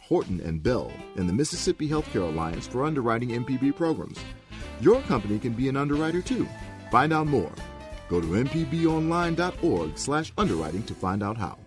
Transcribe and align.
Horton, 0.00 0.40
and 0.40 0.62
Bell 0.62 0.90
and 1.16 1.28
the 1.28 1.32
Mississippi 1.32 1.88
Healthcare 1.88 2.32
Alliance 2.32 2.66
for 2.66 2.84
underwriting 2.84 3.30
MPB 3.30 3.76
programs. 3.76 4.18
Your 4.80 5.00
company 5.02 5.38
can 5.38 5.52
be 5.52 5.68
an 5.68 5.76
underwriter 5.76 6.22
too. 6.22 6.48
Find 6.90 7.12
out 7.12 7.26
more. 7.26 7.52
Go 8.08 8.20
to 8.20 8.26
mpbonline.org/underwriting 8.26 10.82
to 10.82 10.94
find 10.94 11.22
out 11.22 11.36
how. 11.36 11.58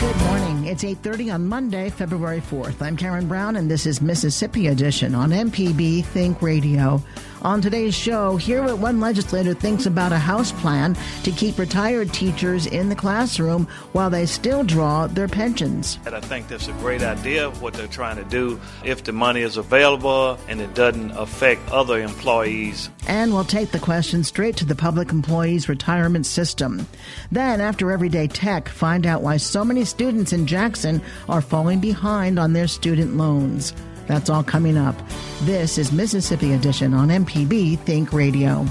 Good 0.00 0.16
morning. 0.16 0.64
It's 0.66 0.84
8:30 0.84 1.30
on 1.30 1.46
Monday, 1.46 1.90
February 1.90 2.40
4th. 2.40 2.82
I'm 2.82 2.96
Karen 2.96 3.26
Brown 3.26 3.56
and 3.56 3.70
this 3.70 3.86
is 3.86 4.02
Mississippi 4.02 4.66
Edition 4.66 5.14
on 5.14 5.32
MPB 5.32 6.04
Think 6.04 6.42
Radio. 6.42 7.02
On 7.44 7.60
today's 7.60 7.94
show, 7.94 8.36
hear 8.36 8.62
what 8.62 8.78
one 8.78 9.00
legislator 9.00 9.52
thinks 9.52 9.84
about 9.84 10.12
a 10.12 10.18
House 10.18 10.50
plan 10.50 10.96
to 11.24 11.30
keep 11.30 11.58
retired 11.58 12.10
teachers 12.10 12.64
in 12.64 12.88
the 12.88 12.94
classroom 12.94 13.68
while 13.92 14.08
they 14.08 14.24
still 14.24 14.64
draw 14.64 15.06
their 15.08 15.28
pensions. 15.28 15.98
And 16.06 16.14
I 16.14 16.20
think 16.20 16.48
that's 16.48 16.68
a 16.68 16.72
great 16.72 17.02
idea, 17.02 17.50
what 17.50 17.74
they're 17.74 17.86
trying 17.86 18.16
to 18.16 18.24
do, 18.24 18.58
if 18.82 19.04
the 19.04 19.12
money 19.12 19.42
is 19.42 19.58
available 19.58 20.38
and 20.48 20.58
it 20.58 20.72
doesn't 20.72 21.10
affect 21.10 21.70
other 21.70 22.00
employees. 22.00 22.88
And 23.08 23.34
we'll 23.34 23.44
take 23.44 23.72
the 23.72 23.78
question 23.78 24.24
straight 24.24 24.56
to 24.56 24.64
the 24.64 24.74
public 24.74 25.10
employees 25.10 25.68
retirement 25.68 26.24
system. 26.24 26.88
Then, 27.30 27.60
after 27.60 27.90
Everyday 27.90 28.26
Tech, 28.26 28.70
find 28.70 29.06
out 29.06 29.20
why 29.20 29.36
so 29.36 29.66
many 29.66 29.84
students 29.84 30.32
in 30.32 30.46
Jackson 30.46 31.02
are 31.28 31.42
falling 31.42 31.80
behind 31.80 32.38
on 32.38 32.54
their 32.54 32.68
student 32.68 33.18
loans. 33.18 33.74
That's 34.06 34.30
all 34.30 34.42
coming 34.42 34.76
up. 34.76 34.94
This 35.42 35.78
is 35.78 35.92
Mississippi 35.92 36.52
Edition 36.52 36.94
on 36.94 37.08
MPB 37.08 37.78
Think 37.80 38.12
Radio. 38.12 38.66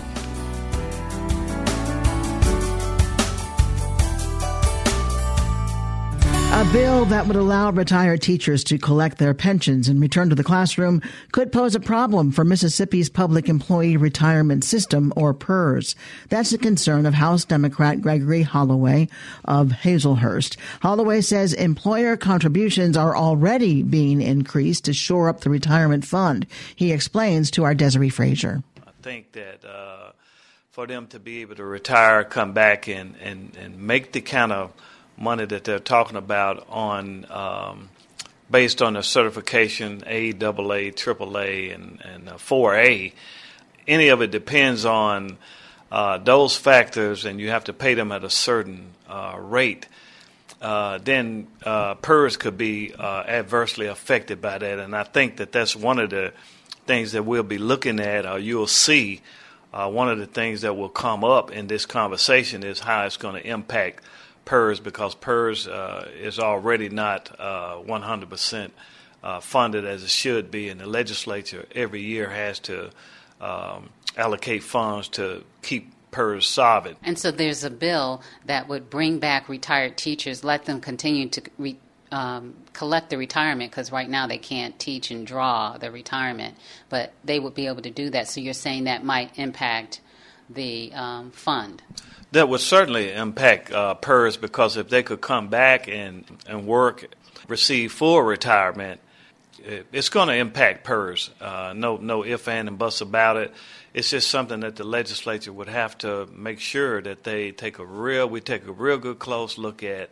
Bill 6.73 7.05
that 7.05 7.27
would 7.27 7.35
allow 7.35 7.69
retired 7.69 8.23
teachers 8.23 8.63
to 8.63 8.79
collect 8.79 9.19
their 9.19 9.35
pensions 9.35 9.87
and 9.87 10.01
return 10.01 10.29
to 10.29 10.35
the 10.35 10.43
classroom 10.43 11.03
could 11.31 11.51
pose 11.51 11.75
a 11.75 11.79
problem 11.79 12.31
for 12.31 12.43
Mississippi's 12.43 13.11
Public 13.11 13.47
Employee 13.47 13.95
Retirement 13.95 14.63
System, 14.63 15.13
or 15.15 15.35
PERS. 15.35 15.95
That's 16.29 16.49
the 16.49 16.57
concern 16.57 17.05
of 17.05 17.13
House 17.13 17.45
Democrat 17.45 18.01
Gregory 18.01 18.41
Holloway 18.41 19.07
of 19.45 19.67
Hazlehurst. 19.67 20.57
Holloway 20.81 21.21
says 21.21 21.53
employer 21.53 22.17
contributions 22.17 22.97
are 22.97 23.15
already 23.15 23.83
being 23.83 24.19
increased 24.19 24.85
to 24.85 24.93
shore 24.93 25.29
up 25.29 25.41
the 25.41 25.51
retirement 25.51 26.05
fund. 26.05 26.47
He 26.75 26.91
explains 26.91 27.51
to 27.51 27.65
our 27.65 27.75
Desare 27.75 28.11
Frazier. 28.11 28.63
I 28.81 28.89
think 29.03 29.33
that 29.33 29.63
uh, 29.63 30.13
for 30.71 30.87
them 30.87 31.05
to 31.09 31.19
be 31.19 31.41
able 31.41 31.53
to 31.53 31.65
retire, 31.65 32.23
come 32.23 32.53
back, 32.53 32.87
and, 32.87 33.13
and, 33.21 33.55
and 33.57 33.77
make 33.77 34.11
the 34.13 34.21
kind 34.21 34.51
of 34.51 34.71
money 35.23 35.45
that 35.45 35.63
they're 35.63 35.79
talking 35.79 36.17
about 36.17 36.65
on 36.69 37.25
um, 37.31 37.89
based 38.51 38.81
on 38.81 38.93
the 38.93 39.01
certification 39.01 40.03
A, 40.05 40.31
double 40.33 40.73
A, 40.73 40.91
triple 40.91 41.37
A, 41.37 41.69
and 41.69 42.01
and 42.03 42.29
uh, 42.29 42.37
four 42.37 42.75
A. 42.75 43.13
Any 43.87 44.09
of 44.09 44.21
it 44.21 44.31
depends 44.31 44.85
on 44.85 45.37
uh, 45.91 46.17
those 46.17 46.55
factors, 46.55 47.25
and 47.25 47.39
you 47.39 47.49
have 47.49 47.63
to 47.65 47.73
pay 47.73 47.93
them 47.93 48.11
at 48.11 48.23
a 48.23 48.29
certain 48.29 48.91
uh, 49.09 49.37
rate. 49.39 49.87
Uh, 50.61 50.97
then 50.99 51.47
uh, 51.63 51.95
PERS 51.95 52.37
could 52.37 52.57
be 52.57 52.93
uh, 52.93 53.23
adversely 53.23 53.87
affected 53.87 54.41
by 54.41 54.57
that, 54.57 54.79
and 54.79 54.95
I 54.95 55.03
think 55.03 55.37
that 55.37 55.51
that's 55.51 55.75
one 55.75 55.99
of 55.99 56.09
the 56.09 56.33
things 56.85 57.13
that 57.13 57.23
we'll 57.23 57.43
be 57.43 57.57
looking 57.57 57.99
at, 57.99 58.25
or 58.25 58.39
you'll 58.39 58.67
see. 58.67 59.21
one 59.71 60.09
of 60.09 60.19
the 60.19 60.27
things 60.27 60.61
that 60.61 60.75
will 60.75 60.89
come 60.89 61.23
up 61.23 61.51
in 61.51 61.67
this 61.67 61.85
conversation 61.85 62.63
is 62.63 62.79
how 62.79 63.05
it's 63.05 63.17
going 63.17 63.41
to 63.41 63.47
impact 63.47 64.03
PERS 64.45 64.79
because 64.79 65.15
PERS 65.15 65.67
uh, 65.67 66.09
is 66.15 66.39
already 66.39 66.89
not 66.89 67.35
uh, 67.39 67.77
100% 67.77 68.71
uh, 69.23 69.39
funded 69.39 69.85
as 69.85 70.03
it 70.03 70.09
should 70.09 70.51
be, 70.51 70.69
and 70.69 70.79
the 70.79 70.87
legislature 70.87 71.65
every 71.73 72.01
year 72.01 72.29
has 72.29 72.59
to 72.59 72.89
um, 73.39 73.89
allocate 74.17 74.63
funds 74.63 75.07
to 75.09 75.43
keep 75.61 75.91
PERS 76.11 76.47
solvent. 76.47 76.97
And 77.03 77.17
so 77.17 77.31
there's 77.31 77.63
a 77.63 77.69
bill 77.69 78.21
that 78.45 78.67
would 78.67 78.89
bring 78.89 79.19
back 79.19 79.49
retired 79.49 79.97
teachers, 79.97 80.43
let 80.43 80.65
them 80.65 80.79
continue 80.81 81.29
to 81.29 81.41
re- 81.57 81.79
um, 82.11 82.53
collect 82.73 83.09
the 83.09 83.17
retirement 83.17 83.71
because 83.71 83.91
right 83.91 84.09
now 84.09 84.27
they 84.27 84.37
can't 84.37 84.77
teach 84.77 85.09
and 85.09 85.25
draw 85.25 85.77
the 85.77 85.89
retirement, 85.89 86.55
but 86.89 87.11
they 87.23 87.39
would 87.39 87.55
be 87.55 87.67
able 87.67 87.81
to 87.81 87.89
do 87.89 88.09
that. 88.11 88.27
So 88.27 88.39
you're 88.39 88.53
saying 88.53 88.83
that 88.83 89.03
might 89.03 89.37
impact 89.39 89.99
the 90.53 90.91
um, 90.93 91.31
fund? 91.31 91.81
That 92.31 92.49
would 92.49 92.61
certainly 92.61 93.11
impact 93.11 93.71
uh, 93.71 93.93
PERS 93.95 94.37
because 94.37 94.77
if 94.77 94.89
they 94.89 95.03
could 95.03 95.21
come 95.21 95.49
back 95.49 95.87
and, 95.87 96.23
and 96.47 96.65
work, 96.65 97.05
receive 97.47 97.91
full 97.91 98.21
retirement, 98.21 98.99
it's 99.63 100.09
going 100.09 100.27
to 100.27 100.35
impact 100.35 100.83
PERS. 100.83 101.29
Uh, 101.39 101.73
no, 101.75 101.97
no 101.97 102.23
if, 102.23 102.47
and, 102.47 102.67
and 102.67 102.77
buts 102.77 103.01
about 103.01 103.37
it. 103.37 103.53
It's 103.93 104.09
just 104.09 104.29
something 104.29 104.61
that 104.61 104.75
the 104.75 104.83
legislature 104.83 105.53
would 105.53 105.69
have 105.69 105.97
to 105.99 106.27
make 106.35 106.59
sure 106.59 107.01
that 107.01 107.23
they 107.23 107.51
take 107.51 107.79
a 107.79 107.85
real, 107.85 108.27
we 108.27 108.41
take 108.41 108.65
a 108.65 108.71
real 108.71 108.97
good 108.97 109.19
close 109.19 109.57
look 109.57 109.83
at 109.83 110.09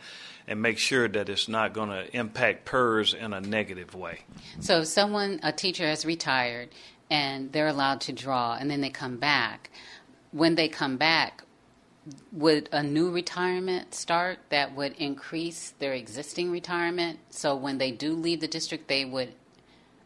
and 0.47 0.62
make 0.62 0.78
sure 0.78 1.08
that 1.08 1.29
it's 1.29 1.47
not 1.47 1.73
going 1.73 1.90
to 1.90 2.16
impact 2.16 2.66
PERS 2.66 3.13
in 3.13 3.34
a 3.34 3.41
negative 3.41 3.96
way. 3.96 4.19
So 4.59 4.81
if 4.81 4.88
someone, 4.88 5.40
a 5.44 5.52
teacher 5.52 5.85
has 5.85 6.06
retired 6.06 6.69
and 7.09 7.52
they're 7.52 7.68
allowed 7.68 8.02
to 8.02 8.13
draw 8.13 8.56
and 8.56 8.69
then 8.69 8.81
they 8.81 8.90
come 8.90 9.18
back, 9.18 9.72
when 10.31 10.56
they 10.56 10.68
come 10.68 10.97
back, 10.97 11.44
would 12.31 12.69
a 12.72 12.81
new 12.81 13.12
retirement 13.12 13.94
start 13.94 14.40
that 14.50 14.75
would 14.75 14.94
increase 14.94 15.74
their 15.80 15.94
existing 15.94 16.52
retirement? 16.52 17.19
So 17.30 17.56
when 17.56 17.78
they 17.78 17.92
do 17.92 18.14
leave 18.14 18.41
the 18.41 18.47
district, 18.47 18.88
they 18.88 19.06
would 19.06 19.34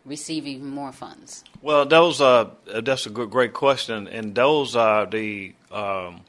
receive 0.06 0.46
even 0.46 0.70
more 0.70 0.92
funds. 0.92 1.44
Well, 1.62 1.86
those 1.86 2.22
are 2.22 2.52
that's 2.66 3.06
a 3.06 3.10
good, 3.10 3.32
great 3.32 3.54
question, 3.54 4.08
and 4.08 4.36
those 4.36 4.76
are 4.76 5.06
the 5.06 5.54
um, 5.72 6.22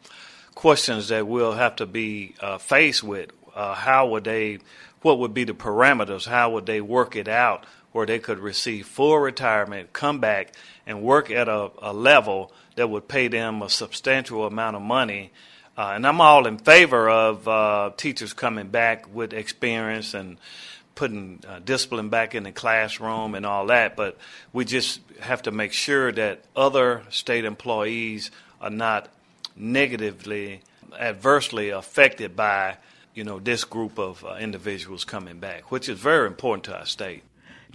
questions 0.54 1.08
that 1.08 1.26
we'll 1.26 1.52
have 1.52 1.76
to 1.76 1.86
be 1.86 2.34
uh, 2.40 2.58
faced 2.58 3.02
with. 3.02 3.30
Uh, 3.54 3.74
how 3.74 4.06
would 4.08 4.24
they? 4.24 4.58
What 5.02 5.18
would 5.18 5.34
be 5.34 5.44
the 5.44 5.54
parameters? 5.54 6.26
How 6.26 6.50
would 6.50 6.66
they 6.66 6.80
work 6.80 7.16
it 7.16 7.28
out 7.28 7.64
where 7.92 8.06
they 8.06 8.18
could 8.18 8.38
receive 8.38 8.86
full 8.86 9.18
retirement, 9.18 9.92
come 9.92 10.18
back, 10.20 10.52
and 10.86 11.00
work 11.00 11.30
at 11.30 11.48
a, 11.48 11.70
a 11.80 11.92
level 11.92 12.52
that 12.76 12.88
would 12.88 13.09
pay 13.09 13.28
them 13.28 13.62
a 13.62 13.69
substantial 13.69 14.47
amount 14.47 14.76
of 14.76 14.82
money? 14.82 15.32
Uh, 15.76 15.92
and 15.94 16.06
I'm 16.06 16.20
all 16.20 16.47
in 16.47 16.56
favor 16.56 17.09
of 17.09 17.47
uh, 17.47 17.91
teachers 17.97 18.32
coming 18.32 18.69
back 18.69 19.12
with 19.14 19.34
experience 19.34 20.14
and 20.14 20.38
putting 20.94 21.42
uh, 21.47 21.59
discipline 21.59 22.09
back 22.09 22.34
in 22.34 22.44
the 22.44 22.53
classroom 22.53 23.34
and 23.34 23.44
all 23.44 23.66
that. 23.66 23.97
But 23.97 24.16
we 24.53 24.65
just 24.65 25.00
have 25.20 25.42
to 25.42 25.50
make 25.50 25.72
sure 25.72 26.10
that 26.12 26.42
other 26.56 27.03
state 27.10 27.44
employees 27.44 28.31
are 28.60 28.70
not 28.70 29.09
negatively, 29.54 30.62
adversely 30.98 31.70
affected 31.70 32.34
by, 32.34 32.78
you 33.15 33.25
know, 33.25 33.38
this 33.38 33.65
group 33.65 33.98
of 33.98 34.25
uh, 34.25 34.36
individuals 34.36 35.04
coming 35.04 35.38
back, 35.38 35.70
which 35.70 35.88
is 35.88 35.98
very 35.98 36.26
important 36.26 36.65
to 36.65 36.78
our 36.78 36.86
state. 36.86 37.22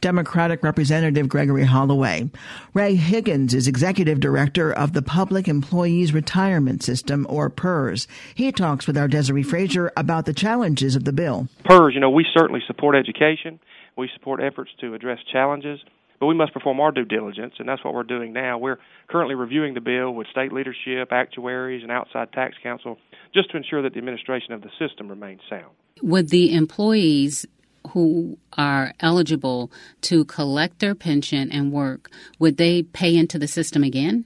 Democratic 0.02 0.64
Representative 0.64 1.30
Gregory 1.30 1.64
Holloway. 1.64 2.30
Ray 2.74 2.96
Higgins 2.96 3.54
is 3.54 3.68
Executive 3.68 4.20
Director 4.20 4.74
of 4.74 4.94
the 4.94 5.04
Public 5.04 5.48
Employees 5.48 6.12
Retirement 6.12 6.82
System, 6.84 7.28
or 7.30 7.50
PERS. 7.50 8.08
He 8.34 8.52
talks 8.52 8.88
with 8.88 8.98
our 8.98 9.08
Desare 9.08 9.46
Frazier 9.46 9.92
about 9.96 10.26
the 10.26 10.34
challenges 10.34 10.96
of 10.96 11.06
the 11.06 11.14
bill. 11.14 11.48
PERS, 11.66 11.94
you 11.94 12.00
know, 12.00 12.10
we 12.10 12.26
certainly 12.34 12.62
support 12.66 12.96
education. 12.96 13.60
We 13.96 14.10
support 14.16 14.42
efforts 14.42 14.72
to 14.82 14.96
address 14.96 15.20
challenges, 15.32 15.80
but 16.20 16.26
we 16.26 16.34
must 16.34 16.54
perform 16.54 16.80
our 16.80 16.92
due 16.92 17.06
diligence, 17.06 17.54
and 17.60 17.70
that's 17.70 17.84
what 17.84 17.94
we're 17.94 18.04
doing 18.04 18.34
now. 18.34 18.58
We're 18.58 18.80
currently 19.08 19.36
reviewing 19.36 19.76
the 19.76 19.82
bill 19.82 20.12
with 20.12 20.28
state 20.28 20.52
leadership, 20.52 21.12
actuaries, 21.12 21.84
and 21.84 21.92
outside 21.92 22.32
tax 22.32 22.56
counsel 22.64 22.98
just 23.34 23.52
to 23.52 23.58
ensure 23.58 23.82
that 23.84 23.94
the 23.94 24.00
administration 24.00 24.54
of 24.54 24.62
the 24.62 24.70
system 24.80 25.10
remains 25.10 25.42
sound. 25.50 25.72
Would 26.02 26.30
the 26.30 26.56
employees 26.56 27.46
who 27.90 28.38
are 28.58 28.94
eligible 29.00 29.72
to 30.02 30.26
collect 30.26 30.80
their 30.80 30.96
pension 30.96 31.52
and 31.52 31.72
work, 31.72 32.10
would 32.40 32.58
they 32.58 32.84
pay 32.84 33.16
into 33.16 33.40
the 33.40 33.48
system 33.48 33.84
again? 33.84 34.26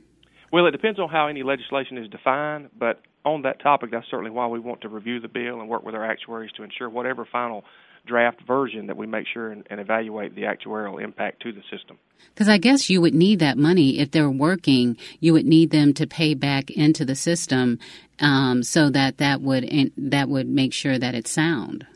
Well, 0.52 0.68
it 0.68 0.72
depends 0.72 1.00
on 1.00 1.10
how 1.10 1.28
any 1.28 1.44
legislation 1.44 1.98
is 1.98 2.10
defined, 2.10 2.70
but 2.78 3.02
on 3.26 3.42
that 3.42 3.60
topic, 3.62 3.92
that's 3.92 4.08
certainly 4.10 4.32
why 4.32 4.48
we 4.48 4.60
want 4.60 4.82
to 4.82 4.90
review 4.90 5.20
the 5.20 5.28
bill 5.28 5.60
and 5.60 5.68
work 5.68 5.84
with 5.84 5.96
our 5.96 6.06
actuaries 6.06 6.52
to 6.54 6.64
ensure 6.64 6.90
whatever 6.90 7.26
final 7.30 7.66
draft 8.06 8.40
version 8.46 8.88
that 8.88 8.96
we 8.96 9.08
make 9.08 9.26
sure 9.28 9.52
and, 9.52 9.66
and 9.70 9.80
evaluate 9.80 10.36
the 10.36 10.44
actuarial 10.44 11.04
impact 11.04 11.42
to 11.42 11.52
the 11.52 11.62
system. 11.72 11.98
Because 12.34 12.48
I 12.48 12.60
guess 12.60 12.90
you 12.90 13.02
would 13.02 13.16
need 13.16 13.40
that 13.40 13.58
money 13.58 14.00
if 14.00 14.12
they're 14.12 14.30
working. 14.30 14.96
You 15.20 15.34
would 15.34 15.46
need 15.46 15.72
them 15.72 15.94
to 15.96 16.06
pay 16.06 16.36
back 16.36 16.70
into 16.70 17.04
the 17.04 17.16
system 17.16 17.80
um, 18.20 18.62
so 18.62 18.90
that 18.92 19.18
that 19.18 19.42
would 19.42 19.92
that 19.98 20.30
would 20.30 20.48
make 20.48 20.72
sure 20.72 20.98
that 20.98 21.16
it's 21.16 21.32
sound 21.32 21.88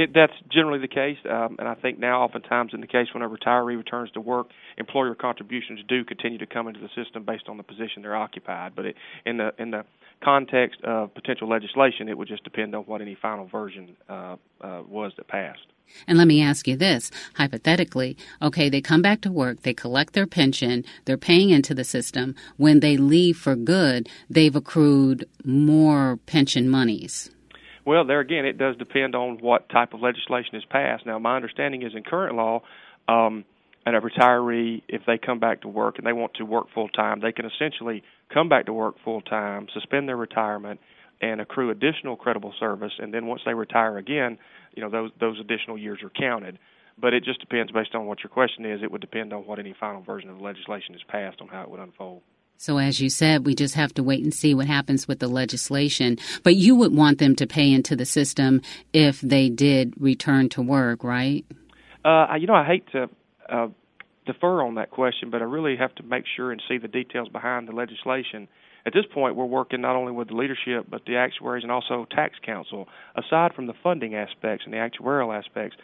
It, 0.00 0.14
that's 0.14 0.32
generally 0.50 0.78
the 0.78 0.88
case, 0.88 1.18
um, 1.28 1.56
and 1.58 1.68
I 1.68 1.74
think 1.74 1.98
now, 1.98 2.22
oftentimes, 2.22 2.72
in 2.72 2.80
the 2.80 2.86
case 2.86 3.08
when 3.12 3.22
a 3.22 3.28
retiree 3.28 3.76
returns 3.76 4.10
to 4.12 4.20
work, 4.22 4.46
employer 4.78 5.14
contributions 5.14 5.80
do 5.88 6.04
continue 6.04 6.38
to 6.38 6.46
come 6.46 6.68
into 6.68 6.80
the 6.80 6.88
system 6.96 7.24
based 7.26 7.50
on 7.50 7.58
the 7.58 7.62
position 7.62 8.00
they're 8.00 8.16
occupied. 8.16 8.72
But 8.74 8.86
it, 8.86 8.96
in 9.26 9.36
the 9.36 9.50
in 9.58 9.72
the 9.72 9.84
context 10.24 10.80
of 10.84 11.12
potential 11.12 11.50
legislation, 11.50 12.08
it 12.08 12.16
would 12.16 12.28
just 12.28 12.44
depend 12.44 12.74
on 12.74 12.84
what 12.84 13.02
any 13.02 13.14
final 13.14 13.46
version 13.46 13.94
uh, 14.08 14.36
uh, 14.62 14.82
was 14.88 15.12
that 15.18 15.28
passed. 15.28 15.66
And 16.06 16.16
let 16.16 16.28
me 16.28 16.40
ask 16.40 16.66
you 16.66 16.76
this 16.76 17.10
hypothetically, 17.34 18.16
okay, 18.40 18.70
they 18.70 18.80
come 18.80 19.02
back 19.02 19.20
to 19.22 19.30
work, 19.30 19.62
they 19.62 19.74
collect 19.74 20.14
their 20.14 20.26
pension, 20.26 20.82
they're 21.04 21.18
paying 21.18 21.50
into 21.50 21.74
the 21.74 21.84
system. 21.84 22.34
When 22.56 22.80
they 22.80 22.96
leave 22.96 23.36
for 23.36 23.54
good, 23.54 24.08
they've 24.30 24.56
accrued 24.56 25.28
more 25.44 26.18
pension 26.24 26.70
monies. 26.70 27.30
Well, 27.90 28.04
there 28.04 28.20
again, 28.20 28.44
it 28.44 28.56
does 28.56 28.76
depend 28.76 29.16
on 29.16 29.38
what 29.40 29.68
type 29.68 29.94
of 29.94 30.00
legislation 30.00 30.54
is 30.54 30.62
passed. 30.70 31.04
Now, 31.04 31.18
my 31.18 31.34
understanding 31.34 31.82
is 31.82 31.90
in 31.92 32.04
current 32.04 32.36
law, 32.36 32.62
um, 33.08 33.44
and 33.84 33.96
a 33.96 34.00
retiree, 34.00 34.82
if 34.86 35.02
they 35.08 35.18
come 35.18 35.40
back 35.40 35.62
to 35.62 35.68
work 35.68 35.98
and 35.98 36.06
they 36.06 36.12
want 36.12 36.34
to 36.34 36.44
work 36.44 36.66
full 36.72 36.88
time, 36.88 37.18
they 37.18 37.32
can 37.32 37.46
essentially 37.46 38.04
come 38.32 38.48
back 38.48 38.66
to 38.66 38.72
work 38.72 38.94
full 39.04 39.22
time, 39.22 39.66
suspend 39.74 40.08
their 40.08 40.16
retirement, 40.16 40.78
and 41.20 41.40
accrue 41.40 41.70
additional 41.70 42.14
credible 42.14 42.54
service. 42.60 42.92
And 42.96 43.12
then 43.12 43.26
once 43.26 43.40
they 43.44 43.54
retire 43.54 43.98
again, 43.98 44.38
you 44.76 44.84
know 44.84 44.88
those 44.88 45.10
those 45.18 45.40
additional 45.40 45.76
years 45.76 45.98
are 46.04 46.10
counted. 46.10 46.60
But 46.96 47.12
it 47.12 47.24
just 47.24 47.40
depends 47.40 47.72
based 47.72 47.96
on 47.96 48.06
what 48.06 48.22
your 48.22 48.30
question 48.30 48.66
is. 48.66 48.84
It 48.84 48.92
would 48.92 49.00
depend 49.00 49.32
on 49.32 49.40
what 49.46 49.58
any 49.58 49.74
final 49.80 50.02
version 50.02 50.30
of 50.30 50.38
the 50.38 50.44
legislation 50.44 50.94
is 50.94 51.00
passed 51.08 51.40
on 51.40 51.48
how 51.48 51.62
it 51.62 51.70
would 51.70 51.80
unfold. 51.80 52.22
So, 52.60 52.76
as 52.76 53.00
you 53.00 53.08
said, 53.08 53.46
we 53.46 53.54
just 53.54 53.74
have 53.74 53.94
to 53.94 54.02
wait 54.02 54.22
and 54.22 54.34
see 54.34 54.54
what 54.54 54.66
happens 54.66 55.08
with 55.08 55.18
the 55.18 55.28
legislation. 55.28 56.18
But 56.42 56.56
you 56.56 56.76
would 56.76 56.94
want 56.94 57.16
them 57.16 57.34
to 57.36 57.46
pay 57.46 57.72
into 57.72 57.96
the 57.96 58.04
system 58.04 58.60
if 58.92 59.18
they 59.22 59.48
did 59.48 59.94
return 59.98 60.50
to 60.50 60.60
work, 60.60 61.02
right? 61.02 61.46
Uh, 62.04 62.34
you 62.38 62.46
know, 62.46 62.52
I 62.52 62.66
hate 62.66 62.84
to 62.92 63.08
uh, 63.48 63.68
defer 64.26 64.60
on 64.60 64.74
that 64.74 64.90
question, 64.90 65.30
but 65.30 65.40
I 65.40 65.46
really 65.46 65.74
have 65.78 65.94
to 65.94 66.02
make 66.02 66.24
sure 66.36 66.52
and 66.52 66.62
see 66.68 66.76
the 66.76 66.86
details 66.86 67.30
behind 67.30 67.66
the 67.66 67.72
legislation. 67.72 68.46
At 68.84 68.92
this 68.92 69.06
point, 69.10 69.36
we're 69.36 69.46
working 69.46 69.80
not 69.80 69.96
only 69.96 70.12
with 70.12 70.28
the 70.28 70.34
leadership, 70.34 70.84
but 70.86 71.06
the 71.06 71.16
actuaries 71.16 71.62
and 71.62 71.72
also 71.72 72.06
tax 72.14 72.34
counsel. 72.44 72.88
Aside 73.16 73.54
from 73.54 73.68
the 73.68 73.74
funding 73.82 74.14
aspects 74.14 74.66
and 74.66 74.74
the 74.74 74.76
actuarial 74.76 75.34
aspects, 75.34 75.78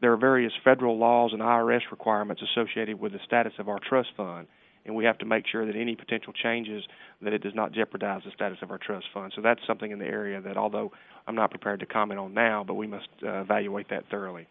there 0.00 0.14
are 0.14 0.16
various 0.16 0.54
federal 0.64 0.96
laws 0.96 1.34
and 1.34 1.42
IRS 1.42 1.82
requirements 1.90 2.40
associated 2.40 2.98
with 2.98 3.12
the 3.12 3.20
status 3.26 3.52
of 3.58 3.68
our 3.68 3.80
trust 3.86 4.08
fund 4.16 4.46
and 4.84 4.94
we 4.94 5.04
have 5.04 5.18
to 5.18 5.26
make 5.26 5.46
sure 5.46 5.66
that 5.66 5.76
any 5.76 5.96
potential 5.96 6.32
changes 6.32 6.84
that 7.20 7.32
it 7.32 7.42
does 7.42 7.54
not 7.54 7.72
jeopardize 7.72 8.22
the 8.24 8.30
status 8.32 8.58
of 8.62 8.70
our 8.70 8.78
trust 8.78 9.06
fund. 9.12 9.32
So 9.34 9.42
that's 9.42 9.60
something 9.66 9.90
in 9.90 9.98
the 9.98 10.06
area 10.06 10.40
that, 10.40 10.56
although 10.56 10.92
I'm 11.26 11.34
not 11.34 11.50
prepared 11.50 11.80
to 11.80 11.86
comment 11.86 12.18
on 12.18 12.34
now, 12.34 12.64
but 12.66 12.74
we 12.74 12.86
must 12.86 13.08
uh, 13.22 13.40
evaluate 13.40 13.90
that 13.90 14.04
thoroughly. 14.10 14.48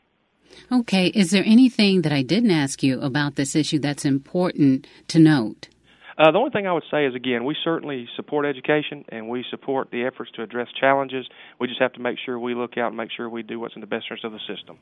Okay. 0.72 1.08
Is 1.08 1.32
there 1.32 1.44
anything 1.46 2.02
that 2.02 2.12
I 2.12 2.24
didn't 2.24 2.52
ask 2.52 2.84
you 2.84 3.00
about 3.02 3.36
this 3.36 3.56
issue 3.56 3.80
that's 3.80 4.06
important 4.06 4.88
to 5.08 5.20
note? 5.20 5.70
Uh, 6.18 6.30
the 6.32 6.38
only 6.38 6.52
thing 6.52 6.68
I 6.68 6.74
would 6.74 6.84
say 6.92 7.06
is, 7.06 7.16
again, 7.16 7.46
we 7.46 7.56
certainly 7.64 8.08
support 8.16 8.46
education 8.46 9.06
and 9.10 9.30
we 9.30 9.46
support 9.50 9.90
the 9.92 10.04
efforts 10.04 10.30
to 10.36 10.44
address 10.44 10.68
challenges. 10.80 11.28
We 11.60 11.68
just 11.68 11.82
have 11.82 11.94
to 11.94 12.02
make 12.02 12.18
sure 12.24 12.38
we 12.38 12.54
look 12.54 12.78
out 12.78 12.88
and 12.88 12.98
make 12.98 13.10
sure 13.16 13.30
we 13.30 13.44
do 13.44 13.60
what's 13.60 13.76
in 13.76 13.82
the 13.82 13.88
best 13.88 14.06
interest 14.06 14.26
of 14.26 14.32
the 14.34 14.40
system. 14.40 14.78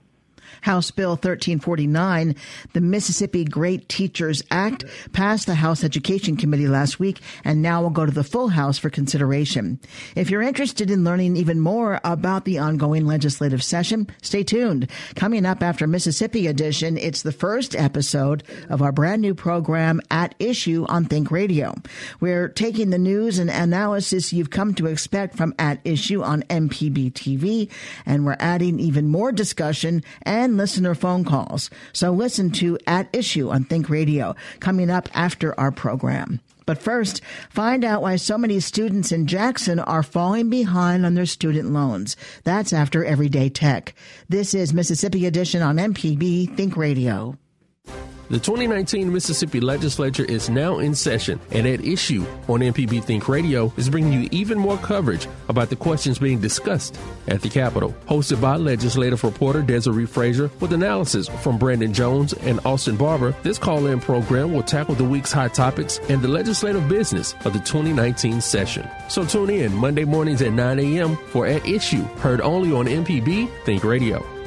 House 0.62 0.92
Bill 0.92 1.12
1349, 1.12 2.36
the 2.74 2.82
Mississippi 2.82 3.46
Great 3.46 3.90
Teachers 3.90 4.44
Act, 4.52 4.86
passed 5.14 5.46
the 5.46 5.56
House 5.56 5.84
Education 5.84 6.38
Committee 6.38 6.68
last 6.68 7.00
week 7.00 7.20
and 7.44 7.62
now 7.62 7.82
will 7.82 7.90
go 7.90 8.06
to 8.06 8.12
the 8.12 8.24
full 8.24 8.50
House 8.50 8.78
for 8.78 8.90
consideration. 8.90 9.80
If 10.16 10.30
you're 10.30 10.42
interested 10.42 10.90
in 10.92 11.04
learning 11.04 11.38
even 11.38 11.60
more 11.60 12.00
about 12.04 12.46
the 12.46 12.60
ongoing 12.60 13.06
legislative 13.06 13.64
session, 13.64 14.08
stay 14.22 14.44
tuned. 14.44 14.90
Coming 15.16 15.46
up 15.46 15.64
after 15.64 15.88
Mississippi 15.88 16.48
Edition, 16.48 16.98
it's 16.98 17.22
the 17.22 17.32
first 17.32 17.76
episode 17.76 18.44
of 18.70 18.82
our 18.82 18.92
brand 18.92 19.22
new 19.22 19.34
program 19.34 20.02
at 20.12 20.36
issue 20.40 20.86
on 20.90 21.06
Think 21.06 21.32
Radio. 21.32 21.76
We're 22.20 22.50
taking 22.50 22.90
the 22.90 22.98
news 22.98 23.40
and 23.40 23.50
analysis 23.50 24.34
you've 24.34 24.50
come 24.50 24.74
to 24.76 24.88
expect 24.88 25.36
from 25.36 25.54
at 25.60 25.80
issue 25.84 26.22
on 26.22 26.44
MPB 26.44 27.14
TV, 27.14 27.70
and 28.06 28.26
we're 28.26 28.38
adding 28.40 28.80
even 28.80 29.08
more 29.08 29.32
discussion 29.32 30.04
and 30.30 30.56
listener 30.56 30.96
phone 30.96 31.26
calls. 31.26 31.70
So 31.92 32.12
listen 32.12 32.52
to 32.52 32.78
At 32.88 33.10
Issue 33.12 33.50
on 33.50 33.66
Think 33.66 33.90
Radio 33.90 34.36
coming 34.62 34.90
up 34.90 35.10
after 35.14 35.60
our 35.60 35.72
program. 35.72 36.40
But 36.68 36.78
first, 36.78 37.22
find 37.50 37.84
out 37.84 38.04
why 38.04 38.16
so 38.18 38.38
many 38.38 38.60
students 38.60 39.12
in 39.12 39.26
Jackson 39.26 39.80
are 39.80 40.04
falling 40.04 40.52
behind 40.52 41.04
on 41.04 41.16
their 41.16 41.26
student 41.26 41.72
loans. 41.72 42.16
That's 42.44 42.72
after 42.72 43.04
Everyday 43.04 43.50
Tech. 43.50 43.96
This 44.30 44.54
is 44.54 44.72
Mississippi 44.72 45.26
Edition 45.26 45.64
on 45.64 45.78
MPB 45.78 46.56
Think 46.56 46.78
Radio. 46.78 47.36
The 48.30 48.38
2019 48.38 49.12
Mississippi 49.12 49.60
Legislature 49.60 50.24
is 50.24 50.52
now 50.52 50.78
in 50.78 50.94
session, 50.94 51.40
and 51.50 51.66
at 51.66 51.84
issue 51.84 52.24
on 52.48 52.60
MPB 52.60 53.04
Think 53.04 53.28
Radio 53.28 53.74
is 53.76 53.90
bringing 53.90 54.22
you 54.22 54.30
even 54.32 54.60
more 54.60 54.78
coverage 54.78 55.28
about 55.48 55.72
the 55.72 55.76
questions 55.76 56.20
being 56.20 56.40
discussed 56.40 57.00
at 57.28 57.42
the 57.42 57.50
Capitol. 57.50 57.96
Hosted 58.08 58.40
by 58.40 58.56
legislative 58.58 59.24
reporter 59.24 59.64
Desare 59.64 60.08
Frazier 60.08 60.52
with 60.60 60.74
analysis 60.74 61.28
from 61.28 61.58
Brandon 61.58 61.92
Jones 61.92 62.34
and 62.34 62.60
Austin 62.68 62.98
Barber, 62.98 63.36
this 63.42 63.58
call 63.58 63.88
in 63.88 64.00
program 64.00 64.54
will 64.54 64.62
tackle 64.62 64.94
the 64.94 65.04
week's 65.04 65.32
hot 65.32 65.56
topics 65.56 66.00
and 66.08 66.22
the 66.22 66.28
legislative 66.28 66.88
business 66.88 67.34
of 67.46 67.54
the 67.54 67.60
2019 67.60 68.42
session. 68.42 68.88
So 69.08 69.26
tune 69.26 69.50
in 69.50 69.74
Monday 69.74 70.06
mornings 70.06 70.44
at 70.44 70.54
9 70.54 70.78
a.m. 70.78 71.18
for 71.30 71.48
At 71.48 71.68
Issue, 71.68 72.04
heard 72.20 72.42
only 72.42 72.72
on 72.72 72.86
MPB 72.86 73.50
Think 73.66 73.84
Radio. 73.84 74.39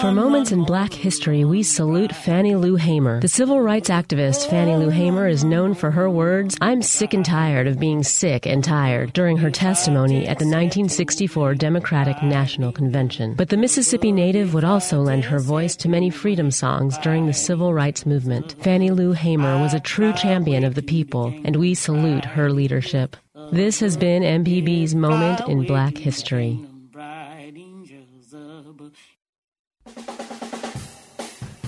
For 0.00 0.12
moments 0.12 0.50
in 0.50 0.64
black 0.64 0.92
history, 0.92 1.44
we 1.44 1.62
salute 1.62 2.14
Fannie 2.14 2.56
Lou 2.56 2.76
Hamer. 2.76 3.20
The 3.20 3.28
civil 3.28 3.60
rights 3.60 3.90
activist 3.90 4.48
Fannie 4.50 4.76
Lou 4.76 4.88
Hamer 4.88 5.28
is 5.28 5.44
known 5.44 5.74
for 5.74 5.90
her 5.90 6.10
words, 6.10 6.56
I'm 6.60 6.82
sick 6.82 7.14
and 7.14 7.24
tired 7.24 7.66
of 7.66 7.78
being 7.78 8.02
sick 8.02 8.46
and 8.46 8.64
tired, 8.64 9.12
during 9.12 9.36
her 9.36 9.50
testimony 9.50 10.26
at 10.26 10.38
the 10.38 10.46
1964 10.46 11.54
Democratic 11.54 12.22
National 12.22 12.72
Convention. 12.72 13.34
But 13.34 13.50
the 13.50 13.56
Mississippi 13.56 14.10
native 14.10 14.52
would 14.52 14.64
also 14.64 15.00
lend 15.00 15.24
her 15.26 15.38
voice 15.38 15.76
to 15.76 15.88
many 15.88 16.10
freedom 16.10 16.50
songs 16.50 16.98
during 16.98 17.26
the 17.26 17.32
civil 17.32 17.72
rights 17.72 18.04
movement. 18.04 18.56
Fannie 18.62 18.90
Lou 18.90 19.12
Hamer 19.12 19.60
was 19.60 19.74
a 19.74 19.80
true 19.80 20.12
champion 20.14 20.64
of 20.64 20.74
the 20.74 20.82
people, 20.82 21.26
and 21.44 21.56
we 21.56 21.74
salute 21.74 22.24
her 22.24 22.50
leadership. 22.50 23.16
This 23.52 23.80
has 23.80 23.96
been 23.96 24.22
MPB's 24.22 24.94
Moment 24.94 25.40
in 25.48 25.66
Black 25.66 25.96
History. 25.96 26.58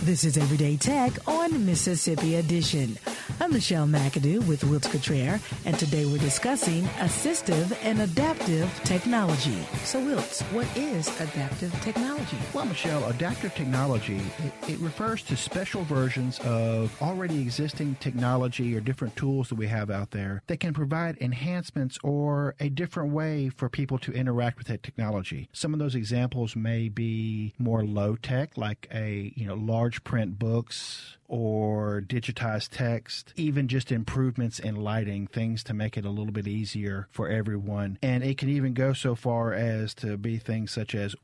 This 0.06 0.23
is 0.23 0.38
Everyday 0.38 0.76
Tech 0.76 1.11
on 1.26 1.67
Mississippi 1.67 2.37
Edition. 2.37 2.97
I'm 3.41 3.53
Michelle 3.53 3.88
McAdoo 3.88 4.47
with 4.47 4.62
Wiltz 4.62 4.91
Cottrell, 4.91 5.41
and 5.64 5.76
today 5.79 6.06
we're 6.06 6.19
discussing 6.19 6.85
assistive 7.00 7.76
and 7.82 8.00
adaptive 8.00 8.73
technology. 8.85 9.58
So, 9.82 9.99
Wilts, 10.03 10.43
what 10.53 10.69
is 10.76 11.09
adaptive 11.21 11.73
technology? 11.83 12.38
Well, 12.54 12.66
Michelle, 12.66 13.04
adaptive 13.07 13.54
technology, 13.57 14.21
it, 14.38 14.71
it 14.71 14.78
refers 14.78 15.23
to 15.25 15.37
special 15.37 15.83
versions 15.83 16.38
of 16.40 16.97
already 17.02 17.40
existing 17.40 17.97
technology 17.99 18.76
or 18.76 18.80
different 18.80 19.16
tools 19.16 19.49
that 19.49 19.57
we 19.57 19.66
have 19.66 19.90
out 19.90 20.12
there 20.12 20.42
that 20.47 20.61
can 20.61 20.73
provide 20.73 21.19
enhancements 21.21 21.99
or 22.04 22.54
a 22.61 22.69
different 22.69 23.12
way 23.12 23.49
for 23.49 23.69
people 23.69 23.99
to 23.99 24.12
interact 24.12 24.59
with 24.59 24.69
that 24.69 24.85
technology. 24.85 25.49
Some 25.52 25.73
of 25.73 25.80
those 25.80 25.97
examples 25.97 26.54
may 26.54 26.88
be 26.88 27.54
more 27.59 27.85
low 27.85 28.14
tech, 28.14 28.57
like 28.57 28.88
a 28.95 29.33
you 29.35 29.47
know 29.47 29.54
large 29.54 29.96
print 30.05 30.38
books 30.38 31.17
or 31.29 32.00
digitized 32.07 32.69
text, 32.71 33.33
even 33.37 33.69
just 33.69 33.91
improvements 33.91 34.59
in 34.59 34.76
lighting, 34.76 35.26
things 35.26 35.65
to 35.65 35.75
make 35.75 35.97
it 35.97 36.05
a 36.05 36.11
little 36.11 36.33
bit 36.33 36.47
easier 36.47 37.09
for 37.11 37.29
everyone. 37.29 37.99
And 38.03 38.23
it 38.23 38.38
can 38.38 38.49
even 38.49 38.75
go 38.75 38.93
so 38.93 39.15
far 39.15 39.53
as 39.53 39.95
to 39.97 40.17
be 40.17 40.38
things 40.38 40.71
such 40.71 40.95
as 40.95 41.15